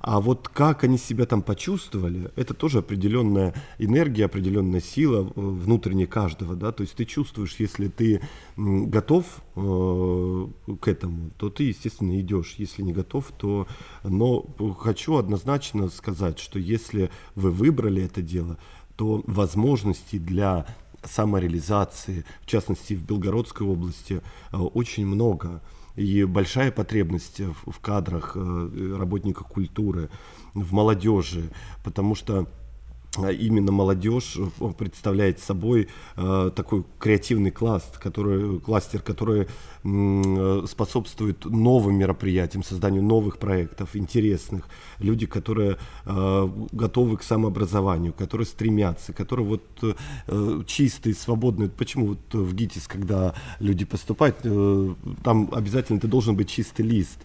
А 0.00 0.20
вот 0.20 0.48
как 0.48 0.84
они 0.84 0.98
себя 0.98 1.24
там 1.24 1.40
почувствовали, 1.40 2.30
это 2.36 2.52
тоже 2.52 2.80
определенная 2.80 3.54
энергия, 3.78 4.26
определенная 4.26 4.82
сила 4.82 5.24
э, 5.24 5.32
внутренняя 5.34 6.06
каждого, 6.06 6.56
да, 6.56 6.72
то 6.72 6.82
есть 6.82 6.94
ты 6.94 7.06
чувствуешь, 7.06 7.56
если 7.58 7.88
ты 7.88 8.20
готов 8.56 9.24
э, 9.56 10.46
к 10.78 10.88
этому, 10.88 11.30
то 11.38 11.48
ты, 11.48 11.64
естественно, 11.64 12.20
идешь, 12.20 12.56
если 12.58 12.82
не 12.82 12.92
готов, 12.92 13.32
то, 13.38 13.66
но 14.02 14.44
хочу 14.78 15.16
однозначно 15.16 15.88
сказать, 15.88 16.38
что 16.38 16.58
если 16.58 17.10
вы 17.34 17.50
выбрали 17.50 18.02
это 18.02 18.20
дело, 18.20 18.58
то 18.96 19.22
возможностей 19.26 20.18
для 20.18 20.66
самореализации, 21.04 22.24
в 22.42 22.46
частности 22.46 22.94
в 22.94 23.02
Белгородской 23.02 23.66
области, 23.66 24.22
э, 24.52 24.56
очень 24.56 25.06
много. 25.06 25.62
И 25.96 26.24
большая 26.24 26.70
потребность 26.70 27.40
в, 27.40 27.80
кадрах 27.80 28.32
э, 28.36 28.96
работников 28.98 29.48
культуры, 29.48 30.08
в 30.54 30.72
молодежи, 30.72 31.50
потому 31.84 32.14
что 32.14 32.46
именно 33.18 33.72
молодежь 33.72 34.36
э, 34.36 34.72
представляет 34.78 35.40
собой 35.40 35.88
э, 36.16 36.50
такой 36.54 36.84
креативный 36.98 37.50
кластер, 37.50 37.98
который, 37.98 38.60
кластер, 38.60 39.02
который 39.02 39.48
э, 39.82 40.64
способствует 40.68 41.44
новым 41.44 41.96
мероприятиям, 41.96 42.62
созданию 42.62 43.02
новых 43.02 43.38
проектов, 43.38 43.96
интересных. 43.96 44.68
Люди, 44.98 45.26
которые 45.26 45.78
э, 46.06 46.48
готовы 46.72 47.16
к 47.16 47.22
самообразованию, 47.22 48.12
которые 48.12 48.46
стремятся, 48.46 49.12
которые 49.12 49.46
вот 49.46 49.64
э, 50.28 50.62
чистые, 50.66 51.14
свободные. 51.14 51.68
Почему 51.68 52.06
вот 52.08 52.32
в 52.32 52.54
ГИТИС, 52.54 52.86
когда 52.86 53.34
люди 53.58 53.84
поступают, 53.84 54.36
э, 54.44 54.94
там 55.24 55.48
обязательно 55.52 55.98
ты 55.98 56.06
должен 56.06 56.36
быть 56.36 56.48
чистый 56.48 56.82
лист 56.82 57.18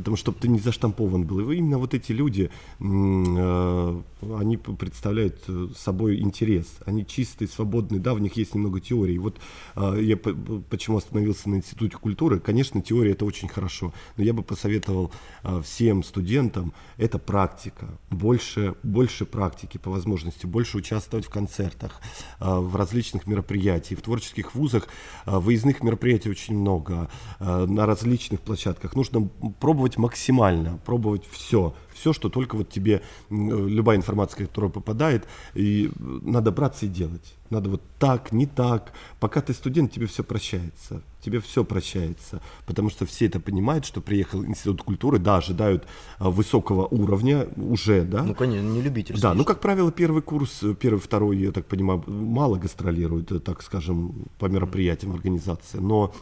потому 0.00 0.16
что 0.16 0.32
ты 0.32 0.48
не 0.48 0.58
заштампован 0.58 1.24
был. 1.24 1.50
И 1.50 1.56
именно 1.56 1.76
вот 1.76 1.92
эти 1.92 2.12
люди, 2.12 2.50
э, 2.80 4.02
они 4.38 4.56
представляют 4.56 5.44
э, 5.46 5.68
собой 5.76 6.20
интерес. 6.20 6.66
Они 6.86 7.06
чистые, 7.06 7.48
свободные, 7.48 8.00
да, 8.00 8.14
в 8.14 8.20
них 8.20 8.34
есть 8.38 8.54
немного 8.54 8.80
теории. 8.80 9.18
Вот 9.18 9.36
э, 9.76 9.98
я 10.00 10.16
почему 10.16 10.96
остановился 10.96 11.50
на 11.50 11.56
Институте 11.56 11.98
культуры. 11.98 12.40
Конечно, 12.40 12.80
теория 12.80 13.12
это 13.12 13.26
очень 13.26 13.48
хорошо, 13.48 13.92
но 14.16 14.24
я 14.24 14.32
бы 14.32 14.42
посоветовал 14.42 15.12
всем 15.62 16.02
студентам, 16.02 16.72
это 16.96 17.18
практика. 17.18 17.86
Больше, 18.08 18.74
больше 18.82 19.26
практики 19.26 19.76
по 19.76 19.90
возможности, 19.90 20.46
больше 20.46 20.78
участвовать 20.78 21.26
в 21.26 21.30
концертах, 21.30 22.00
в 22.38 22.74
различных 22.74 23.26
мероприятиях. 23.26 24.00
В 24.00 24.02
творческих 24.02 24.54
вузах 24.54 24.88
выездных 25.26 25.82
мероприятий 25.82 26.30
очень 26.30 26.56
много, 26.56 27.10
на 27.38 27.84
различных 27.84 28.40
площадках. 28.40 28.96
Нужно 28.96 29.28
пробовать 29.60 29.89
максимально, 29.96 30.78
пробовать 30.84 31.26
все, 31.30 31.74
все, 31.92 32.12
что 32.12 32.28
только 32.28 32.56
вот 32.56 32.70
тебе, 32.70 33.02
любая 33.28 33.96
информация, 33.96 34.46
которая 34.46 34.70
попадает, 34.70 35.26
и 35.54 35.90
надо 35.98 36.50
браться 36.50 36.86
и 36.86 36.88
делать. 36.88 37.34
Надо 37.50 37.68
вот 37.68 37.82
так, 37.98 38.32
не 38.32 38.46
так. 38.46 38.92
Пока 39.18 39.40
ты 39.40 39.52
студент, 39.52 39.92
тебе 39.92 40.06
все 40.06 40.22
прощается. 40.22 41.02
Тебе 41.20 41.40
все 41.40 41.64
прощается. 41.64 42.40
Потому 42.64 42.90
что 42.90 43.04
все 43.06 43.26
это 43.26 43.40
понимают, 43.40 43.84
что 43.84 44.00
приехал 44.00 44.44
Институт 44.44 44.82
культуры, 44.82 45.18
да, 45.18 45.38
ожидают 45.38 45.86
а, 46.18 46.30
высокого 46.30 46.86
уровня 46.86 47.48
уже, 47.56 48.02
да. 48.02 48.22
Ну, 48.22 48.34
конечно, 48.34 48.66
не 48.66 48.80
любитель. 48.80 49.20
Да, 49.20 49.34
ну, 49.34 49.44
как 49.44 49.60
правило, 49.60 49.90
первый 49.90 50.22
курс, 50.22 50.62
первый, 50.78 51.00
второй, 51.00 51.38
я 51.38 51.50
так 51.50 51.66
понимаю, 51.66 52.02
мало 52.06 52.56
гастролируют, 52.56 53.32
так 53.44 53.62
скажем, 53.62 54.26
по 54.38 54.46
мероприятиям 54.46 55.12
организации. 55.12 55.78
Но 55.78 56.14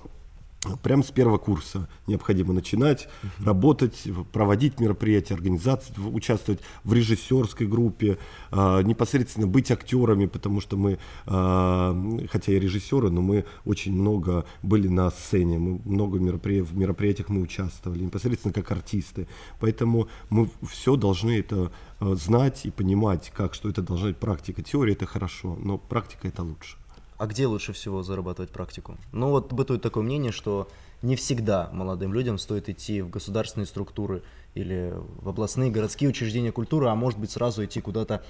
Прямо 0.82 1.04
с 1.04 1.12
первого 1.12 1.38
курса 1.38 1.88
необходимо 2.08 2.52
начинать 2.52 3.06
uh-huh. 3.22 3.44
работать, 3.44 4.08
проводить 4.32 4.80
мероприятия, 4.80 5.34
организации, 5.34 5.94
участвовать 6.00 6.60
в 6.82 6.92
режиссерской 6.92 7.68
группе, 7.68 8.18
э, 8.50 8.82
непосредственно 8.82 9.46
быть 9.46 9.70
актерами, 9.70 10.26
потому 10.26 10.60
что 10.60 10.76
мы, 10.76 10.98
э, 11.26 12.26
хотя 12.28 12.52
и 12.52 12.58
режиссеры, 12.58 13.08
но 13.08 13.22
мы 13.22 13.44
очень 13.64 13.92
много 13.92 14.46
были 14.62 14.88
на 14.88 15.12
сцене, 15.12 15.58
мы 15.60 15.80
много 15.84 16.18
меропри... 16.18 16.60
в 16.60 16.76
мероприятиях 16.76 17.28
мы 17.28 17.40
участвовали, 17.40 18.02
непосредственно 18.02 18.52
как 18.52 18.72
артисты. 18.72 19.28
Поэтому 19.60 20.08
мы 20.28 20.50
все 20.68 20.96
должны 20.96 21.38
это 21.38 21.70
э, 22.00 22.14
знать 22.16 22.66
и 22.66 22.72
понимать, 22.72 23.30
как 23.32 23.54
что 23.54 23.68
это 23.68 23.82
должна 23.82 24.08
быть 24.08 24.16
практика. 24.16 24.60
Теория 24.62 24.94
это 24.94 25.06
хорошо, 25.06 25.56
но 25.62 25.78
практика 25.78 26.26
это 26.26 26.42
лучше. 26.42 26.78
А 27.18 27.26
где 27.26 27.46
лучше 27.46 27.72
всего 27.72 28.02
зарабатывать 28.02 28.50
практику? 28.50 28.96
Ну 29.12 29.30
вот 29.30 29.52
бытует 29.52 29.82
такое 29.82 30.04
мнение, 30.04 30.30
что 30.30 30.68
не 31.02 31.16
всегда 31.16 31.68
молодым 31.72 32.14
людям 32.14 32.38
стоит 32.38 32.68
идти 32.68 33.02
в 33.02 33.10
государственные 33.10 33.66
структуры 33.66 34.22
или 34.54 34.94
в 35.20 35.28
областные 35.28 35.70
городские 35.70 36.10
учреждения 36.10 36.52
культуры, 36.52 36.88
а 36.88 36.94
может 36.94 37.18
быть 37.18 37.32
сразу 37.32 37.64
идти 37.64 37.80
куда-то 37.80 38.24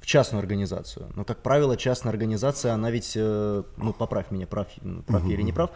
в 0.00 0.06
частную 0.06 0.40
организацию. 0.40 1.10
Но, 1.16 1.24
как 1.24 1.42
правило, 1.42 1.76
частная 1.78 2.12
организация, 2.12 2.74
она 2.74 2.90
ведь, 2.90 3.12
э, 3.16 3.62
ну, 3.78 3.92
поправь 3.94 4.30
меня, 4.30 4.46
прав, 4.46 4.68
прав 5.06 5.24
я 5.24 5.32
или 5.34 5.42
не 5.42 5.52
прав, 5.52 5.70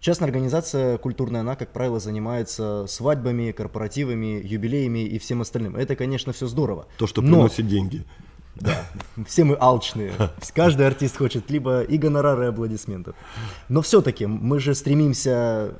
частная 0.00 0.26
организация 0.26 0.98
культурная, 0.98 1.42
она, 1.42 1.54
как 1.54 1.72
правило, 1.72 2.00
занимается 2.00 2.86
свадьбами, 2.88 3.52
корпоративами, 3.52 4.40
юбилеями 4.44 5.06
и 5.06 5.18
всем 5.18 5.40
остальным. 5.42 5.76
Это, 5.76 5.94
конечно, 5.94 6.32
все 6.32 6.48
здорово. 6.48 6.86
То, 6.98 7.06
что 7.06 7.22
приносит 7.22 7.68
деньги. 7.68 8.04
Да, 8.56 8.86
все 9.26 9.44
мы 9.44 9.56
алчные. 9.58 10.12
Каждый 10.54 10.86
артист 10.86 11.16
хочет 11.16 11.50
либо 11.50 11.82
и 11.82 11.98
гонорары, 11.98 12.46
и 12.46 12.48
аплодисментов. 12.48 13.14
Но 13.68 13.80
все-таки 13.82 14.26
мы 14.26 14.60
же 14.60 14.74
стремимся, 14.74 15.74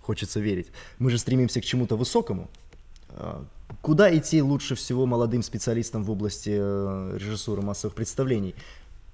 хочется 0.00 0.40
верить, 0.40 0.68
мы 0.98 1.10
же 1.10 1.18
стремимся 1.18 1.60
к 1.60 1.64
чему-то 1.64 1.96
высокому. 1.96 2.48
А, 3.10 3.44
куда 3.82 4.16
идти 4.16 4.42
лучше 4.42 4.74
всего 4.74 5.06
молодым 5.06 5.42
специалистам 5.42 6.04
в 6.04 6.10
области 6.10 6.50
э, 6.52 7.18
режиссуры 7.18 7.62
массовых 7.62 7.94
представлений? 7.94 8.54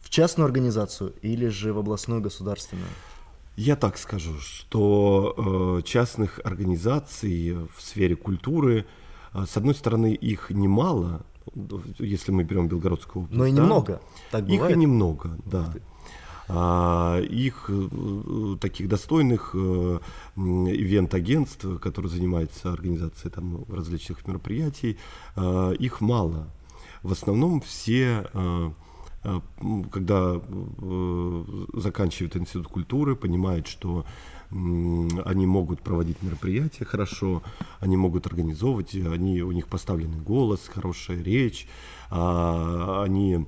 В 0.01 0.11
частную 0.11 0.45
организацию 0.45 1.15
или 1.23 1.49
же 1.49 1.73
в 1.73 1.79
областную 1.79 2.21
государственную? 2.21 2.89
Я 3.57 3.77
так 3.77 3.99
скажу, 3.99 4.39
что 4.41 5.79
э, 5.79 5.83
частных 5.87 6.41
организаций 6.45 7.55
в 7.55 7.81
сфере 7.81 8.17
культуры, 8.17 8.85
э, 9.33 9.45
с 9.49 9.57
одной 9.57 9.75
стороны, 9.75 10.13
их 10.13 10.51
немало, 10.51 11.25
если 11.99 12.33
мы 12.33 12.45
берем 12.45 12.69
Белгородскую 12.69 13.25
область. 13.25 13.39
Но 13.39 13.47
и 13.47 13.53
немного, 13.53 13.93
да, 13.93 14.39
так 14.39 14.47
бывает? 14.47 14.71
Их 14.71 14.77
и 14.77 14.81
немного, 14.81 15.39
да. 15.45 15.73
А, 16.47 17.21
их 17.21 17.71
э, 17.71 18.57
таких 18.61 18.89
достойных 18.89 19.53
э, 19.55 19.99
ивент-агентств, 20.37 21.67
которые 21.81 22.11
занимаются 22.11 22.73
организацией 22.73 23.33
там, 23.33 23.65
различных 23.69 24.27
мероприятий, 24.27 24.99
э, 25.37 25.75
их 25.79 26.01
мало. 26.01 26.49
В 27.03 27.13
основном 27.13 27.61
все 27.61 28.29
когда 29.91 30.39
заканчивают 31.73 32.37
институт 32.37 32.69
культуры, 32.69 33.17
понимают, 33.17 33.67
что 33.67 34.05
они 34.55 35.47
могут 35.47 35.83
проводить 35.83 36.23
мероприятия 36.23 36.85
хорошо, 36.85 37.43
они 37.81 37.97
могут 37.97 38.27
организовывать, 38.27 38.95
они, 38.95 39.43
у 39.43 39.51
них 39.51 39.67
поставленный 39.67 40.21
голос, 40.21 40.71
хорошая 40.73 41.23
речь, 41.23 41.67
а, 42.11 43.03
они 43.05 43.47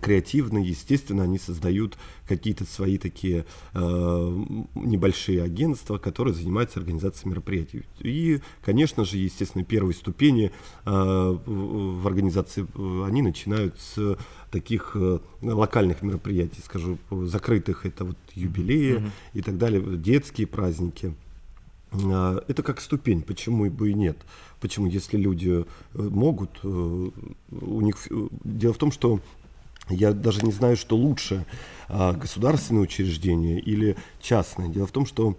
креативно, 0.00 0.58
естественно, 0.58 1.24
они 1.24 1.38
создают 1.38 1.98
какие-то 2.26 2.64
свои 2.64 2.98
такие 2.98 3.44
э, 3.74 4.44
небольшие 4.74 5.42
агентства, 5.42 5.98
которые 5.98 6.34
занимаются 6.34 6.80
организацией 6.80 7.30
мероприятий. 7.30 7.84
И, 8.00 8.40
конечно 8.64 9.04
же, 9.04 9.18
естественно, 9.18 9.64
первые 9.64 9.94
ступени 9.94 10.50
э, 10.84 10.90
в 10.90 12.06
организации 12.06 12.66
э, 12.74 13.04
они 13.06 13.22
начинают 13.22 13.78
с 13.78 14.18
таких 14.50 14.92
э, 14.94 15.18
локальных 15.42 16.02
мероприятий, 16.02 16.62
скажу, 16.64 16.98
закрытых, 17.10 17.84
это 17.84 18.04
вот 18.04 18.16
юбилеи 18.34 18.96
mm-hmm. 18.96 19.10
и 19.34 19.42
так 19.42 19.58
далее, 19.58 19.82
детские 19.98 20.46
праздники. 20.46 21.14
Э, 21.92 22.40
это 22.48 22.62
как 22.62 22.80
ступень, 22.80 23.22
почему 23.22 23.70
бы 23.70 23.90
и 23.90 23.94
нет. 23.94 24.16
Почему, 24.60 24.86
если 24.86 25.18
люди 25.18 25.50
э, 25.50 25.64
могут, 25.94 26.64
у 26.64 27.80
них 27.82 28.08
дело 28.42 28.72
в 28.72 28.78
том, 28.78 28.90
что 28.90 29.20
я 29.88 30.12
даже 30.12 30.44
не 30.44 30.52
знаю, 30.52 30.76
что 30.76 30.96
лучше, 30.96 31.46
а, 31.88 32.12
государственное 32.12 32.82
учреждение 32.82 33.60
или 33.60 33.96
частное. 34.20 34.68
Дело 34.68 34.86
в 34.86 34.92
том, 34.92 35.06
что 35.06 35.36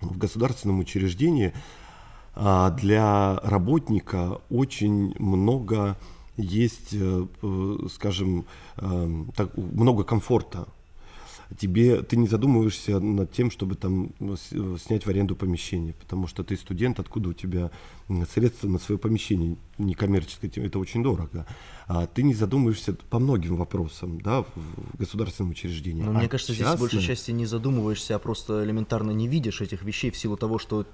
в 0.00 0.16
государственном 0.18 0.78
учреждении 0.78 1.52
а, 2.34 2.70
для 2.70 3.38
работника 3.42 4.40
очень 4.50 5.14
много 5.18 5.96
есть, 6.36 6.90
э, 6.92 7.26
скажем, 7.90 8.44
э, 8.76 9.22
много 9.56 10.04
комфорта 10.04 10.68
тебе 11.58 12.02
ты 12.02 12.16
не 12.16 12.26
задумываешься 12.26 12.98
над 12.98 13.32
тем, 13.32 13.50
чтобы 13.50 13.74
там 13.76 14.12
снять 14.78 15.06
в 15.06 15.08
аренду 15.08 15.36
помещение, 15.36 15.94
потому 15.94 16.26
что 16.26 16.42
ты 16.42 16.56
студент, 16.56 16.98
откуда 16.98 17.30
у 17.30 17.32
тебя 17.32 17.70
средства 18.32 18.68
на 18.68 18.78
свое 18.78 18.98
помещение 18.98 19.56
некоммерческое, 19.78 20.50
это 20.56 20.78
очень 20.78 21.02
дорого. 21.02 21.46
А 21.86 22.06
ты 22.06 22.22
не 22.22 22.34
задумываешься 22.34 22.94
по 23.10 23.18
многим 23.18 23.56
вопросам, 23.56 24.20
да, 24.20 24.42
в 24.42 24.98
государственном 24.98 25.52
учреждении. 25.52 26.02
Но 26.02 26.10
а 26.10 26.14
мне 26.14 26.28
кажется, 26.28 26.54
частным... 26.54 26.76
здесь 26.76 26.80
большей 26.80 27.06
части 27.06 27.30
не 27.30 27.46
задумываешься, 27.46 28.16
а 28.16 28.18
просто 28.18 28.64
элементарно 28.64 29.12
не 29.12 29.28
видишь 29.28 29.60
этих 29.60 29.82
вещей 29.82 30.10
в 30.10 30.16
силу 30.16 30.36
того, 30.36 30.58
что 30.58 30.86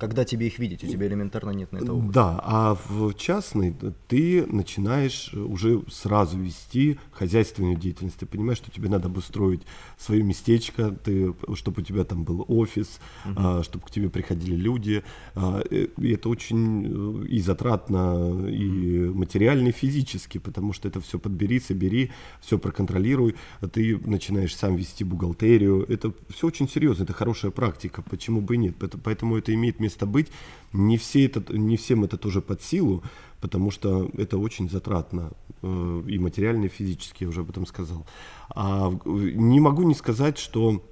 когда 0.00 0.24
тебе 0.24 0.46
их 0.46 0.58
видеть, 0.58 0.82
у 0.82 0.86
тебя 0.86 1.06
элементарно 1.06 1.50
нет 1.50 1.72
на 1.72 1.76
это 1.78 1.92
опыта. 1.92 2.12
Да, 2.12 2.40
а 2.42 2.78
в 2.88 3.12
частной 3.14 3.76
ты 4.08 4.46
начинаешь 4.46 5.34
уже 5.34 5.82
сразу 5.90 6.38
вести 6.38 6.98
хозяйственную 7.12 7.76
деятельность. 7.76 8.16
Ты 8.16 8.24
понимаешь, 8.24 8.56
что 8.56 8.70
тебе 8.70 8.88
надо 8.88 9.08
обустроить 9.08 9.60
свое 9.98 10.22
местечко, 10.22 10.90
ты, 10.90 11.34
чтобы 11.54 11.82
у 11.82 11.84
тебя 11.84 12.04
там 12.04 12.24
был 12.24 12.46
офис, 12.48 12.98
угу. 13.26 13.34
а, 13.36 13.62
чтобы 13.62 13.84
к 13.84 13.90
тебе 13.90 14.08
приходили 14.08 14.56
люди. 14.56 15.04
А, 15.34 15.62
э, 15.70 15.88
и 15.98 16.12
это 16.12 16.30
очень 16.30 16.86
э, 16.86 17.26
и 17.26 17.40
затратно, 17.40 18.48
и 18.48 19.00
материально, 19.10 19.68
и 19.68 19.72
физически, 19.72 20.38
потому 20.38 20.72
что 20.72 20.88
это 20.88 21.02
все 21.02 21.18
подбери, 21.18 21.60
собери, 21.60 22.10
все 22.40 22.58
проконтролируй. 22.58 23.34
Ты 23.70 23.98
начинаешь 23.98 24.56
сам 24.56 24.76
вести 24.76 25.04
бухгалтерию. 25.04 25.84
Это 25.92 26.14
все 26.30 26.46
очень 26.46 26.70
серьезно, 26.70 27.02
это 27.02 27.12
хорошая 27.12 27.50
практика, 27.50 28.00
почему 28.00 28.40
бы 28.40 28.54
и 28.54 28.58
нет. 28.58 28.76
Поэтому 29.04 29.36
это 29.36 29.52
имеет 29.52 29.78
место 29.78 29.89
место 29.90 30.06
быть. 30.06 30.28
Не, 30.72 30.96
все 30.96 31.26
это, 31.26 31.40
не 31.52 31.76
всем 31.76 32.04
это 32.04 32.16
тоже 32.16 32.40
под 32.40 32.62
силу, 32.62 33.02
потому 33.40 33.70
что 33.70 34.08
это 34.16 34.38
очень 34.38 34.70
затратно 34.70 35.32
э, 35.62 36.02
и 36.06 36.18
материально, 36.18 36.66
и 36.66 36.68
физически, 36.68 37.24
я 37.24 37.28
уже 37.28 37.40
об 37.40 37.50
этом 37.50 37.66
сказал. 37.66 38.06
А 38.54 38.90
не 39.04 39.60
могу 39.60 39.82
не 39.82 39.94
сказать, 39.94 40.38
что 40.38 40.82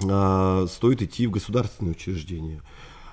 э, 0.00 0.66
стоит 0.68 1.02
идти 1.02 1.26
в 1.26 1.30
государственные 1.30 1.92
учреждения. 1.92 2.62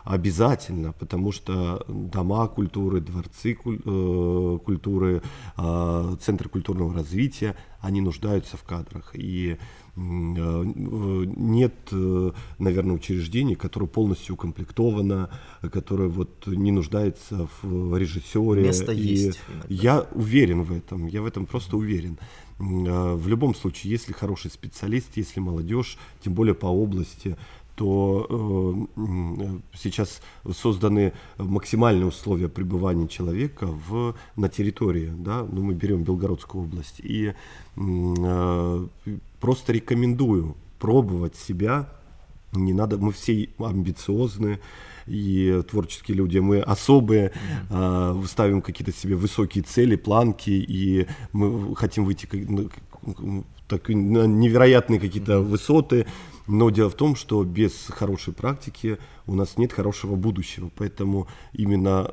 обязательно, 0.04 0.94
потому 0.94 1.32
что 1.32 1.84
дома 1.88 2.48
культуры, 2.48 3.02
дворцы 3.02 3.54
э, 3.54 4.60
культуры, 4.64 5.22
э, 5.58 6.16
центры 6.22 6.50
культурного 6.50 6.94
развития, 6.94 7.56
они 7.82 8.02
нуждаются 8.02 8.56
в 8.56 8.64
кадрах. 8.64 9.16
И 9.16 9.58
нет, 9.98 11.74
наверное, 12.60 12.96
учреждений, 12.96 13.56
которое 13.56 13.88
полностью 13.88 14.36
укомплектовано, 14.36 15.30
которое 15.72 16.10
вот 16.10 16.48
не 16.48 16.72
нуждается 16.72 17.48
в 17.62 17.98
режиссере. 17.98 18.64
Место 18.64 18.92
и 18.92 19.00
есть. 19.00 19.40
Иногда. 19.48 19.68
Я 19.70 20.08
уверен 20.14 20.64
в 20.64 20.72
этом, 20.72 21.08
я 21.08 21.22
в 21.22 21.26
этом 21.26 21.46
просто 21.46 21.78
уверен. 21.78 22.18
В 22.58 23.28
любом 23.28 23.56
случае, 23.56 23.92
если 23.92 24.14
хороший 24.14 24.52
специалист, 24.52 25.08
если 25.16 25.40
молодежь, 25.40 25.98
тем 26.24 26.34
более 26.34 26.56
по 26.56 26.68
области, 26.68 27.38
то 27.76 28.88
э, 28.96 29.60
сейчас 29.74 30.22
созданы 30.50 31.14
максимальные 31.38 32.08
условия 32.08 32.48
пребывания 32.48 33.08
человека 33.08 33.68
в, 33.68 34.16
на 34.36 34.50
территории, 34.50 35.12
да, 35.18 35.46
ну 35.52 35.62
мы 35.62 35.74
берем 35.74 36.04
Белгородскую 36.04 36.64
область, 36.64 37.02
и 37.04 37.34
э, 37.76 38.88
просто 39.46 39.74
рекомендую 39.74 40.58
пробовать 40.80 41.36
себя, 41.36 41.88
не 42.52 42.74
надо, 42.74 42.98
мы 42.98 43.12
все 43.12 43.48
амбициозные 43.60 44.60
и 45.06 45.62
творческие 45.70 46.18
люди, 46.18 46.40
мы 46.40 46.62
особые, 46.62 47.32
э, 47.70 48.24
ставим 48.26 48.64
какие-то 48.64 48.92
себе 48.92 49.16
высокие 49.16 49.64
цели, 49.64 49.98
планки, 49.98 50.50
и 50.50 51.06
мы 51.32 51.76
хотим 51.76 52.06
выйти 52.06 52.28
так, 53.68 53.88
на 53.90 54.26
невероятные 54.26 55.00
какие-то 55.00 55.42
высоты, 55.42 56.08
но 56.48 56.72
дело 56.72 56.90
в 56.90 56.96
том, 56.96 57.16
что 57.16 57.44
без 57.44 57.86
хорошей 57.90 58.34
практики 58.34 58.98
у 59.28 59.36
нас 59.36 59.58
нет 59.58 59.74
хорошего 59.74 60.16
будущего. 60.16 60.72
Поэтому 60.76 61.28
именно 61.54 62.12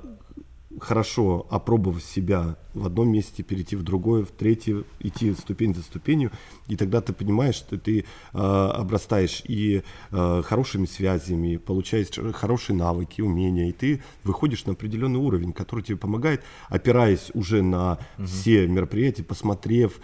хорошо 0.80 1.46
опробовав 1.50 2.02
себя 2.02 2.56
в 2.74 2.87
одном 2.87 3.11
месте, 3.11 3.42
перейти 3.42 3.76
в 3.76 3.82
другое, 3.82 4.24
в 4.24 4.30
третье, 4.30 4.85
идти 5.00 5.35
ступень 5.35 5.74
за 5.74 5.82
ступенью, 5.82 6.30
и 6.68 6.76
тогда 6.76 7.00
ты 7.00 7.12
понимаешь, 7.12 7.56
что 7.56 7.78
ты 7.78 8.00
э, 8.00 8.04
обрастаешь 8.32 9.42
и 9.46 9.82
э, 10.11 10.42
хорошими 10.44 10.87
связями, 10.87 11.56
получаешь 11.56 12.08
хорошие 12.35 12.76
навыки, 12.76 13.20
умения, 13.20 13.68
и 13.68 13.72
ты 13.72 14.02
выходишь 14.24 14.64
на 14.64 14.72
определенный 14.72 15.18
уровень, 15.18 15.52
который 15.52 15.82
тебе 15.82 15.98
помогает, 15.98 16.42
опираясь 16.68 17.30
уже 17.35 17.62
на 17.62 17.98
угу. 18.18 18.26
все 18.26 18.66
мероприятия, 18.66 19.22
посмотрев 19.22 20.00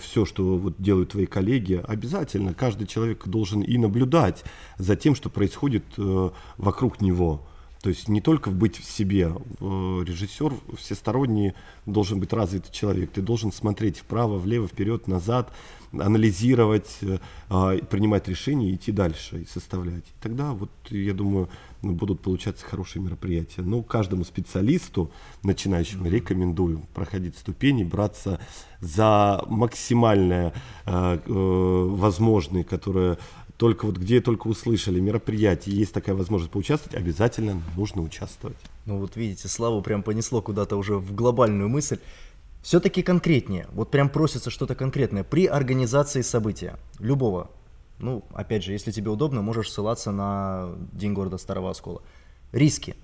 все, 0.00 0.24
что 0.24 0.58
вот 0.58 0.74
делают 0.78 1.10
твои 1.10 1.26
коллеги, 1.26 1.80
обязательно 1.86 2.52
каждый 2.52 2.88
человек 2.88 3.26
должен 3.28 3.60
и 3.60 3.78
наблюдать 3.78 4.44
за 4.76 4.96
тем, 4.96 5.14
что 5.14 5.30
происходит 5.30 5.84
э, 5.98 6.30
вокруг 6.56 7.00
него. 7.00 7.46
То 7.86 7.90
есть 7.90 8.08
не 8.08 8.20
только 8.20 8.50
быть 8.50 8.80
в 8.80 8.90
себе. 8.90 9.30
Э, 9.60 10.02
режиссер 10.04 10.52
всесторонний 10.76 11.54
должен 11.86 12.18
быть 12.18 12.32
развитый 12.32 12.72
человек. 12.72 13.12
Ты 13.12 13.22
должен 13.22 13.52
смотреть 13.52 13.98
вправо, 13.98 14.38
влево, 14.38 14.66
вперед, 14.66 15.06
назад, 15.06 15.52
анализировать, 15.92 16.98
э, 17.02 17.18
а, 17.48 17.76
принимать 17.76 18.26
решения, 18.26 18.74
идти 18.74 18.90
дальше 18.90 19.42
и 19.42 19.44
составлять. 19.46 20.02
И 20.02 20.20
тогда, 20.20 20.52
вот, 20.52 20.70
я 20.90 21.14
думаю, 21.14 21.48
ну, 21.82 21.92
будут 21.92 22.22
получаться 22.22 22.66
хорошие 22.66 23.00
мероприятия. 23.00 23.62
Но 23.62 23.84
каждому 23.84 24.24
специалисту, 24.24 25.12
начинающему, 25.44 26.08
рекомендую 26.08 26.80
проходить 26.92 27.38
ступени, 27.38 27.84
браться 27.84 28.40
за 28.80 29.44
максимальное 29.46 30.52
э, 30.86 31.18
возможное, 31.24 32.64
которое 32.64 33.16
только 33.56 33.86
вот 33.86 33.96
где 33.96 34.20
только 34.20 34.48
услышали 34.48 35.00
мероприятие, 35.00 35.76
есть 35.76 35.92
такая 35.94 36.14
возможность 36.14 36.52
поучаствовать, 36.52 36.96
обязательно 36.96 37.62
нужно 37.76 38.02
участвовать. 38.02 38.56
Ну 38.84 38.98
вот 38.98 39.16
видите, 39.16 39.48
Славу 39.48 39.80
прям 39.82 40.02
понесло 40.02 40.42
куда-то 40.42 40.76
уже 40.76 40.96
в 40.96 41.14
глобальную 41.14 41.68
мысль. 41.68 41.98
Все-таки 42.62 43.02
конкретнее, 43.02 43.66
вот 43.72 43.90
прям 43.90 44.08
просится 44.08 44.50
что-то 44.50 44.74
конкретное 44.74 45.24
при 45.24 45.46
организации 45.46 46.20
события, 46.20 46.76
любого. 46.98 47.50
Ну, 47.98 48.24
опять 48.34 48.62
же, 48.62 48.72
если 48.72 48.90
тебе 48.90 49.10
удобно, 49.10 49.40
можешь 49.40 49.70
ссылаться 49.70 50.10
на 50.10 50.74
День 50.92 51.14
города 51.14 51.38
Старого 51.38 51.70
Оскола. 51.70 52.02
Риски. 52.52 52.94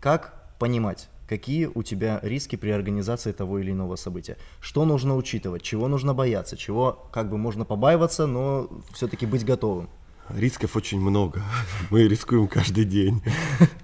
Как 0.00 0.54
понимать, 0.58 1.08
какие 1.30 1.70
у 1.72 1.84
тебя 1.84 2.18
риски 2.22 2.56
при 2.56 2.70
организации 2.70 3.30
того 3.30 3.60
или 3.60 3.70
иного 3.70 3.94
события? 3.94 4.36
Что 4.60 4.84
нужно 4.84 5.16
учитывать, 5.16 5.62
чего 5.62 5.86
нужно 5.86 6.12
бояться, 6.12 6.56
чего 6.56 7.08
как 7.12 7.30
бы 7.30 7.38
можно 7.38 7.64
побаиваться, 7.64 8.26
но 8.26 8.68
все-таки 8.92 9.26
быть 9.26 9.44
готовым? 9.44 9.88
Рисков 10.28 10.74
очень 10.76 11.00
много. 11.00 11.42
Мы 11.90 12.08
рискуем 12.08 12.48
каждый 12.48 12.84
день. 12.84 13.22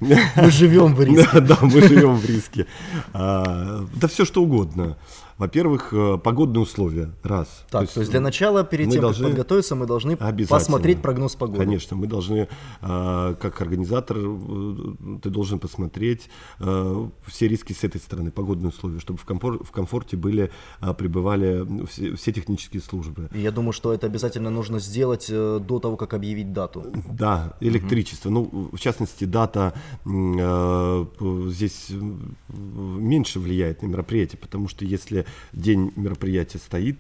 Мы 0.01 0.51
живем 0.51 0.95
в 0.97 1.01
риске. 1.09 1.41
Да, 1.41 1.59
мы 1.63 1.81
живем 1.83 2.17
в 2.17 2.25
риске. 2.25 2.67
А, 3.13 3.85
да 3.95 4.07
все 4.09 4.25
что 4.25 4.43
угодно. 4.43 4.97
Во-первых, 5.39 5.93
э, 5.93 6.19
погодные 6.23 6.63
условия, 6.63 7.11
раз. 7.23 7.65
Так, 7.71 7.71
то 7.71 7.81
есть, 7.81 7.95
то 7.95 8.01
есть 8.01 8.11
для 8.11 8.21
начала, 8.21 8.65
перед 8.65 8.91
тем, 8.91 9.03
должны... 9.03 9.25
как 9.25 9.33
подготовиться, 9.33 9.75
мы 9.75 9.87
должны 9.87 10.17
посмотреть 10.17 11.03
прогноз 11.03 11.37
погоды. 11.37 11.59
Конечно, 11.59 11.95
мы 11.97 12.07
должны, 12.07 12.49
э, 12.81 13.35
как 13.39 13.61
организатор, 13.61 14.17
э, 14.19 15.19
ты 15.23 15.29
должен 15.29 15.59
посмотреть 15.59 16.31
все 16.59 17.49
риски 17.49 17.73
с 17.73 17.85
этой 17.85 18.01
стороны, 18.01 18.31
погодные 18.31 18.71
условия, 18.71 18.99
чтобы 18.99 19.19
в, 19.19 19.25
комфор 19.25 19.63
в 19.63 19.71
комфорте 19.71 20.17
были, 20.17 20.51
пребывали 20.97 21.67
все, 21.87 22.17
все 22.17 22.33
технические 22.33 22.81
службы. 22.81 23.29
И 23.35 23.41
я 23.41 23.51
думаю, 23.51 23.73
что 23.73 23.93
это 23.93 24.07
обязательно 24.07 24.51
нужно 24.51 24.79
сделать 24.79 25.29
до 25.29 25.79
того, 25.81 25.97
как 25.97 26.15
объявить 26.15 26.53
дату. 26.53 26.87
Да, 27.11 27.57
электричество. 27.61 28.31
Угу. 28.31 28.51
Ну, 28.53 28.71
в 28.73 28.79
частности, 28.79 29.25
дата 29.25 29.75
здесь 30.05 31.91
меньше 32.49 33.41
влияет 33.41 33.83
на 33.83 33.87
мероприятие, 33.87 34.39
потому 34.39 34.69
что 34.69 34.85
если 34.85 35.26
день 35.53 35.93
мероприятия 35.97 36.59
стоит, 36.59 36.99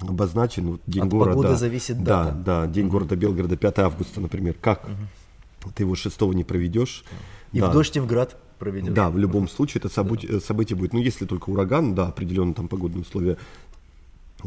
обозначен 0.00 0.72
вот 0.72 0.80
день 0.86 1.02
От 1.02 1.08
города. 1.08 1.36
Погоды 1.36 1.56
зависит 1.56 2.02
дата. 2.02 2.32
Да, 2.32 2.64
да, 2.64 2.72
день 2.72 2.86
угу. 2.86 2.92
города 2.92 3.16
Белгорода 3.16 3.56
5 3.56 3.78
августа, 3.80 4.20
например. 4.20 4.54
Как 4.60 4.84
угу. 4.84 5.72
ты 5.74 5.82
его 5.82 5.94
6 5.94 6.20
не 6.34 6.44
проведешь? 6.44 7.04
И 7.52 7.60
да. 7.60 7.70
в 7.70 7.72
дождь 7.72 7.96
и 7.96 8.00
в 8.00 8.06
град 8.06 8.36
проведешь. 8.58 8.92
Да, 8.92 9.10
в 9.10 9.18
любом 9.18 9.48
случае 9.48 9.80
это 9.80 9.88
событие, 9.88 10.32
да. 10.32 10.40
событие 10.40 10.76
будет. 10.76 10.92
Ну, 10.92 11.00
если 11.00 11.24
только 11.24 11.50
ураган, 11.50 11.94
да, 11.94 12.08
определенные 12.08 12.54
там 12.54 12.68
погодные 12.68 13.02
условия, 13.02 13.38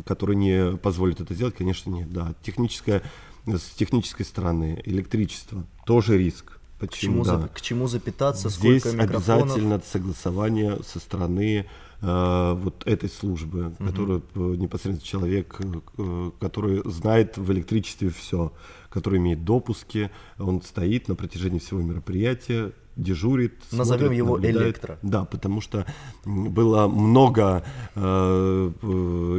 которые 0.06 0.38
не 0.38 0.78
позволят 0.78 1.20
это 1.20 1.34
сделать, 1.34 1.56
конечно, 1.56 1.90
нет. 1.90 2.12
Да, 2.12 2.34
техническая, 2.44 3.02
с 3.46 3.76
технической 3.76 4.26
стороны 4.26 4.82
электричество 4.86 5.66
тоже 5.86 6.18
риск. 6.18 6.60
Почему? 6.82 7.22
К 7.22 7.24
чему, 7.24 7.24
да. 7.24 7.42
за, 7.42 7.48
к 7.48 7.62
чему 7.62 7.88
запитаться? 7.88 8.50
Здесь 8.50 8.86
обязательно 8.86 9.82
согласование 9.86 10.80
со 10.84 11.00
стороны 11.00 11.68
Э, 12.04 12.54
вот 12.56 12.82
этой 12.88 13.10
службы, 13.10 13.68
угу. 13.68 13.86
которую 13.86 14.24
э, 14.34 14.40
непосредственно 14.58 15.08
человек, 15.08 15.56
э, 16.00 16.32
который 16.40 16.82
знает 16.86 17.38
в 17.38 17.52
электричестве 17.52 18.10
все, 18.10 18.54
который 18.90 19.20
имеет 19.20 19.44
допуски, 19.44 20.10
он 20.40 20.64
стоит 20.64 21.08
на 21.08 21.14
протяжении 21.14 21.60
всего 21.60 21.80
мероприятия, 21.80 22.72
дежурит. 22.96 23.54
Назовем 23.72 24.00
смотрит, 24.00 24.18
его 24.18 24.36
наблюдает. 24.36 24.66
электро. 24.66 25.00
Да, 25.04 25.26
потому 25.26 25.62
что 25.62 25.86
было 26.26 26.88
много 26.88 27.64
э, 27.94 28.72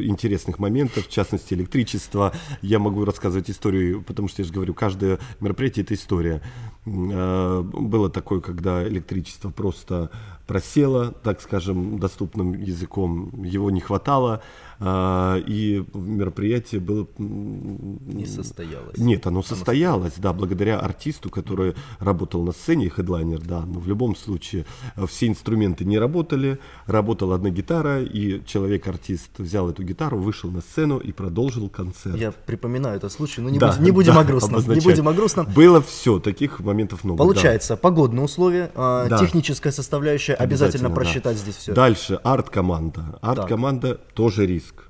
интересных 0.05 0.61
моментов, 0.61 1.07
в 1.07 1.11
частности 1.11 1.55
электричество. 1.55 2.33
Я 2.61 2.79
могу 2.79 3.05
рассказывать 3.05 3.51
историю, 3.51 4.03
потому 4.03 4.29
что 4.29 4.43
я 4.43 4.47
же 4.47 4.53
говорю, 4.53 4.73
каждое 4.73 5.19
мероприятие 5.41 5.83
это 5.83 5.95
история. 5.95 6.43
Э, 6.85 7.63
было 7.63 8.11
такое, 8.11 8.41
когда 8.41 8.87
электричество 8.87 9.51
просто 9.51 10.11
просело, 10.47 11.13
так 11.23 11.41
скажем, 11.41 11.99
доступным 11.99 12.53
языком, 12.55 13.43
его 13.45 13.71
не 13.71 13.81
хватало. 13.81 14.43
А, 14.85 15.37
и 15.47 15.85
мероприятие 15.95 16.81
было... 16.81 17.07
Не 17.17 18.27
состоялось. 18.27 18.99
Нет, 18.99 19.29
оно 19.29 19.45
состоялось, 19.45 20.15
да, 20.17 20.33
благодаря 20.33 20.81
артисту, 20.81 21.31
который 21.31 21.75
работал 22.01 22.43
на 22.43 22.51
сцене, 22.51 22.89
хедлайнер, 22.89 23.41
да, 23.41 23.65
но 23.65 23.79
в 23.79 23.87
любом 23.87 24.17
случае 24.17 24.67
э, 24.97 25.07
все 25.07 25.29
инструменты 25.29 25.85
не 25.85 26.01
работали, 26.01 26.59
работала 26.87 27.37
одна 27.37 27.51
гитара, 27.51 28.03
и 28.03 28.45
человек-артист 28.45 29.39
взял 29.39 29.71
эту 29.71 29.85
гитару, 29.85 30.19
вышел 30.19 30.51
на 30.51 30.63
сцену 30.63 30.99
и 30.99 31.13
продолжил 31.13 31.69
концерт. 31.69 32.17
Я 32.17 32.33
припоминаю 32.33 32.97
этот 32.97 33.13
случай, 33.13 33.41
но 33.41 33.51
не, 33.51 33.61
да, 33.61 33.69
будем, 33.69 33.85
не 33.85 33.91
будем 33.93 34.15
да, 34.15 34.21
о 34.21 34.25
грустном. 34.25 34.69
Не 34.69 34.81
будем 34.81 35.07
о 35.07 35.13
грустном. 35.13 35.47
Было 35.55 35.81
все, 35.81 36.19
таких 36.19 36.59
моментов 36.73 37.05
много. 37.05 37.19
Получается, 37.19 37.75
да. 37.75 37.77
погодные 37.77 38.25
условия, 38.25 38.71
а, 38.75 39.09
да. 39.09 39.19
техническая 39.19 39.73
составляющая, 39.73 40.35
обязательно, 40.35 40.67
обязательно 40.67 40.91
просчитать 40.91 41.37
да. 41.37 41.43
здесь 41.43 41.57
все. 41.57 41.75
Дальше 41.75 42.21
арт-команда. 42.23 43.19
Арт-команда 43.21 43.95
тоже 44.15 44.47
риск. 44.47 44.89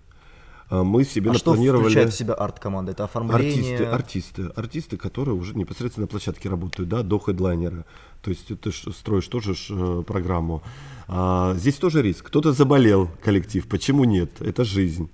А, 0.73 0.85
мы 0.85 1.05
себе 1.05 1.31
а 1.31 1.35
напланировали... 1.35 1.83
что 1.83 1.91
включает 1.91 2.15
в 2.15 2.17
себя 2.17 2.35
арт-команда? 2.35 2.93
Это 2.93 3.05
оформление? 3.05 3.77
Артисты, 3.77 3.85
артисты, 3.85 4.43
артисты, 4.57 4.97
которые 4.97 5.35
уже 5.35 5.55
непосредственно 5.55 6.05
на 6.05 6.09
площадке 6.09 6.49
работают, 6.49 6.89
да, 6.89 7.03
до 7.03 7.19
хедлайнера. 7.19 7.85
То 8.23 8.31
есть 8.31 8.47
ты 8.47 8.73
строишь 8.73 9.27
тоже 9.27 9.55
э, 9.69 10.03
программу. 10.07 10.63
А, 11.09 11.55
здесь 11.57 11.75
тоже 11.75 12.01
риск. 12.01 12.27
Кто-то 12.27 12.53
заболел, 12.53 13.11
коллектив, 13.23 13.67
почему 13.69 14.05
нет? 14.05 14.41
Это 14.41 14.65
жизнь. 14.65 15.11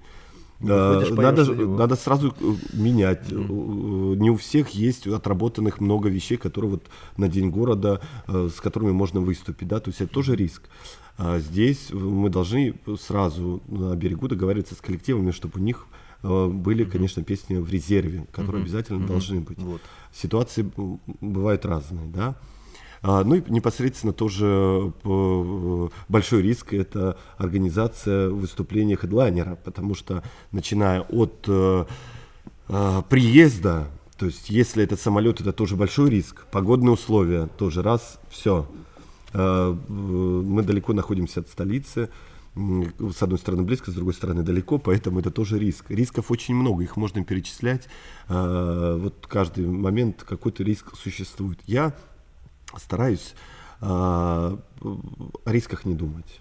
Выходишь, 0.60 1.16
надо, 1.16 1.44
надо 1.44 1.96
сразу 1.96 2.34
э, 2.40 2.54
менять. 2.72 3.28
Mm-hmm. 3.28 4.16
Не 4.16 4.30
у 4.30 4.36
всех 4.36 4.70
есть 4.70 5.06
отработанных 5.06 5.80
много 5.80 6.08
вещей, 6.08 6.36
которые 6.36 6.72
вот 6.72 6.86
на 7.16 7.28
День 7.28 7.50
города, 7.50 8.00
с 8.26 8.60
которыми 8.60 8.90
можно 8.90 9.20
выступить, 9.20 9.68
да, 9.68 9.78
то 9.78 9.90
есть 9.90 10.00
это 10.00 10.12
тоже 10.12 10.34
риск. 10.34 10.68
А 11.16 11.38
здесь 11.38 11.90
мы 11.92 12.28
должны 12.28 12.74
сразу 13.00 13.62
на 13.68 13.94
берегу 13.94 14.28
договариваться 14.28 14.74
с 14.74 14.80
коллективами, 14.80 15.30
чтобы 15.30 15.60
у 15.60 15.62
них 15.62 15.86
были, 16.22 16.84
конечно, 16.84 17.22
песни 17.22 17.56
в 17.56 17.70
резерве, 17.70 18.26
которые 18.32 18.60
mm-hmm. 18.60 18.64
обязательно 18.64 18.98
mm-hmm. 18.98 19.06
должны 19.06 19.40
быть. 19.40 19.58
Вот. 19.58 19.80
Ситуации 20.12 20.68
бывают 21.20 21.64
разные, 21.64 22.08
да. 22.08 22.34
А, 23.02 23.22
ну 23.24 23.36
и 23.36 23.50
непосредственно 23.50 24.12
тоже 24.12 24.92
э, 25.04 25.88
большой 26.08 26.42
риск– 26.42 26.72
это 26.74 27.16
организация 27.36 28.28
выступления 28.28 28.96
хедлайнера, 28.96 29.56
потому 29.56 29.94
что 29.94 30.22
начиная 30.50 31.02
от 31.02 31.44
э, 31.46 31.84
э, 32.68 33.02
приезда, 33.08 33.88
то 34.18 34.26
есть 34.26 34.50
если 34.50 34.82
этот 34.82 35.00
самолет– 35.00 35.40
это 35.40 35.52
тоже 35.52 35.76
большой 35.76 36.10
риск, 36.10 36.46
погодные 36.50 36.92
условия 36.92 37.46
тоже 37.46 37.82
раз, 37.82 38.20
все. 38.30 38.68
Мы 39.34 40.62
далеко 40.62 40.94
находимся 40.94 41.40
от 41.40 41.50
столицы, 41.50 42.08
с 42.56 43.22
одной 43.22 43.38
стороны 43.38 43.62
близко, 43.62 43.90
с 43.90 43.94
другой 43.94 44.14
стороны 44.14 44.42
далеко, 44.42 44.78
поэтому 44.78 45.20
это 45.20 45.30
тоже 45.30 45.58
риск. 45.58 45.90
Рисков 45.90 46.30
очень 46.30 46.54
много, 46.54 46.82
их 46.82 46.96
можно 46.96 47.22
перечислять. 47.22 47.88
Вот 48.26 49.26
каждый 49.28 49.66
момент 49.66 50.24
какой-то 50.26 50.64
риск 50.64 50.96
существует. 50.96 51.58
Я 51.66 51.94
стараюсь 52.76 53.34
а, 53.80 54.58
о 54.80 55.50
рисках 55.50 55.84
не 55.84 55.94
думать. 55.94 56.40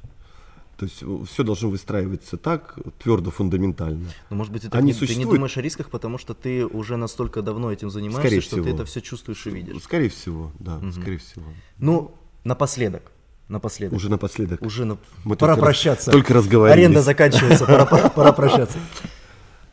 То 0.78 0.86
есть 0.86 1.04
все 1.32 1.44
должно 1.44 1.70
выстраиваться 1.70 2.38
так, 2.38 2.78
твердо, 3.00 3.32
фундаментально. 3.32 4.06
Но, 4.06 4.12
ну, 4.30 4.38
может 4.38 4.54
быть, 4.54 4.64
это 4.64 4.78
Они 4.78 4.88
не, 4.88 4.94
существуют... 4.94 5.18
ты 5.18 5.26
не 5.26 5.36
думаешь 5.36 5.58
о 5.58 5.62
рисках, 5.62 5.90
потому 5.90 6.20
что 6.20 6.36
ты 6.36 6.68
уже 6.68 6.98
настолько 6.98 7.42
давно 7.42 7.72
этим 7.72 7.90
занимаешься, 7.90 8.22
скорее 8.22 8.42
что 8.42 8.56
всего. 8.58 8.66
ты 8.66 8.72
это 8.72 8.86
все 8.86 9.02
чувствуешь 9.02 9.48
и 9.48 9.50
видишь. 9.50 9.82
Скорее 9.82 10.10
всего, 10.10 10.52
да, 10.60 10.78
угу. 10.78 10.92
скорее 10.92 11.18
всего. 11.18 11.46
Ну, 11.80 12.14
напоследок. 12.44 13.12
Напоследок. 13.48 13.96
Уже 13.96 14.10
напоследок. 14.10 14.62
Уже 14.62 14.86
на... 14.86 14.98
Мы 15.24 15.36
пора 15.36 15.56
только 15.56 15.66
прощаться. 15.66 16.12
Только 16.12 16.34
разговаривали. 16.34 16.80
Аренда 16.80 17.02
заканчивается, 17.02 17.66
пора, 17.66 17.86
пора 18.16 18.34
прощаться. 18.34 18.78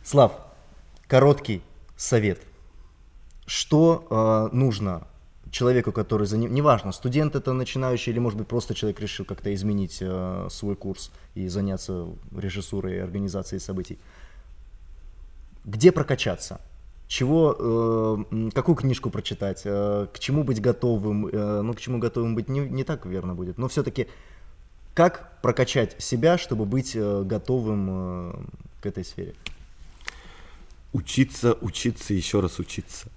Слав, 0.03 0.33
короткий 1.07 1.61
совет. 1.97 2.41
Что 3.47 4.07
э, 4.53 4.57
нужно 4.57 5.07
человеку, 5.55 5.93
который 5.93 6.27
за 6.27 6.37
ним, 6.37 6.53
неважно, 6.53 6.93
студент 6.93 7.37
это 7.37 7.53
начинающий 7.53 8.13
или, 8.13 8.19
может 8.19 8.39
быть, 8.39 8.49
просто 8.49 8.75
человек 8.75 9.01
решил 9.01 9.25
как-то 9.25 9.55
изменить 9.55 9.99
э, 10.01 10.49
свой 10.51 10.75
курс 10.75 11.13
и 11.37 11.49
заняться 11.49 12.07
режиссурой 12.37 12.97
и 12.97 12.99
организацией 12.99 13.61
событий. 13.61 13.99
Где 15.65 15.93
прокачаться? 15.93 16.61
Чего, 17.07 17.57
э, 18.33 18.51
какую 18.53 18.75
книжку 18.75 19.11
прочитать? 19.11 19.63
Э, 19.65 20.09
к 20.13 20.19
чему 20.19 20.43
быть 20.43 20.61
готовым? 20.61 21.29
Э, 21.29 21.63
ну, 21.63 21.73
к 21.73 21.81
чему 21.81 21.99
готовым 21.99 22.35
быть 22.35 22.49
не, 22.49 22.61
не 22.61 22.83
так 22.83 23.07
верно 23.07 23.35
будет. 23.35 23.57
Но 23.57 23.69
все-таки 23.69 24.09
как 24.95 25.41
прокачать 25.41 25.95
себя, 26.03 26.37
чтобы 26.37 26.65
быть 26.65 26.97
э, 26.97 27.23
готовым 27.25 27.89
э, 27.91 28.33
к 28.81 28.87
этой 28.87 29.05
сфере? 29.05 29.35
Учиться, 30.95 31.59
учиться, 31.61 32.15
еще 32.15 32.39
раз 32.39 32.61
учиться. 32.61 33.09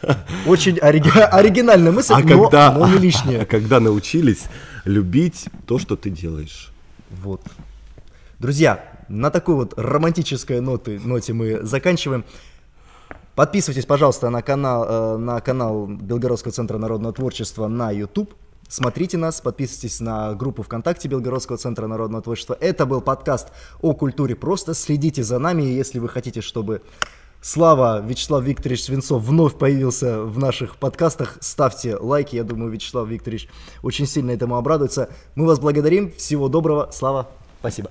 Очень 0.46 0.78
ориги... 0.78 1.08
оригинальная 1.08 1.90
мысль, 1.90 2.12
а 2.14 2.20
но, 2.20 2.28
когда, 2.28 2.70
но 2.70 2.86
не 2.86 2.98
лишняя. 2.98 3.40
А 3.42 3.44
когда 3.44 3.80
научились 3.80 4.44
любить 4.84 5.48
то, 5.66 5.80
что 5.80 5.96
ты 5.96 6.10
делаешь. 6.10 6.72
Вот. 7.10 7.42
Друзья, 8.38 8.88
на 9.08 9.30
такой 9.30 9.56
вот 9.56 9.74
романтической 9.76 10.60
ноты, 10.60 11.00
ноте 11.00 11.32
мы 11.32 11.64
заканчиваем. 11.66 12.24
Подписывайтесь, 13.34 13.84
пожалуйста, 13.84 14.30
на 14.30 14.40
канал, 14.40 14.86
э, 14.88 15.16
на 15.16 15.40
канал 15.40 15.88
Белгородского 15.88 16.52
центра 16.52 16.78
народного 16.78 17.12
творчества 17.12 17.66
на 17.66 17.90
YouTube. 17.90 18.32
Смотрите 18.68 19.18
нас, 19.18 19.40
подписывайтесь 19.40 19.98
на 19.98 20.34
группу 20.34 20.62
ВКонтакте 20.62 21.08
Белгородского 21.08 21.58
центра 21.58 21.88
народного 21.88 22.22
творчества. 22.22 22.56
Это 22.60 22.86
был 22.86 23.00
подкаст 23.00 23.48
о 23.82 23.92
культуре 23.92 24.36
просто. 24.36 24.72
Следите 24.72 25.24
за 25.24 25.40
нами, 25.40 25.62
если 25.62 25.98
вы 25.98 26.08
хотите, 26.08 26.40
чтобы 26.40 26.80
Слава 27.46 28.00
Вячеслав 28.00 28.42
Викторович 28.42 28.84
Свинцов 28.84 29.22
вновь 29.22 29.54
появился 29.58 30.22
в 30.22 30.38
наших 30.38 30.76
подкастах. 30.76 31.36
Ставьте 31.42 31.94
лайки, 31.94 32.36
я 32.36 32.42
думаю, 32.42 32.72
Вячеслав 32.72 33.06
Викторович 33.06 33.48
очень 33.82 34.06
сильно 34.06 34.30
этому 34.30 34.56
обрадуется. 34.56 35.10
Мы 35.34 35.44
вас 35.44 35.58
благодарим. 35.58 36.10
Всего 36.12 36.48
доброго. 36.48 36.88
Слава, 36.90 37.28
спасибо. 37.60 37.90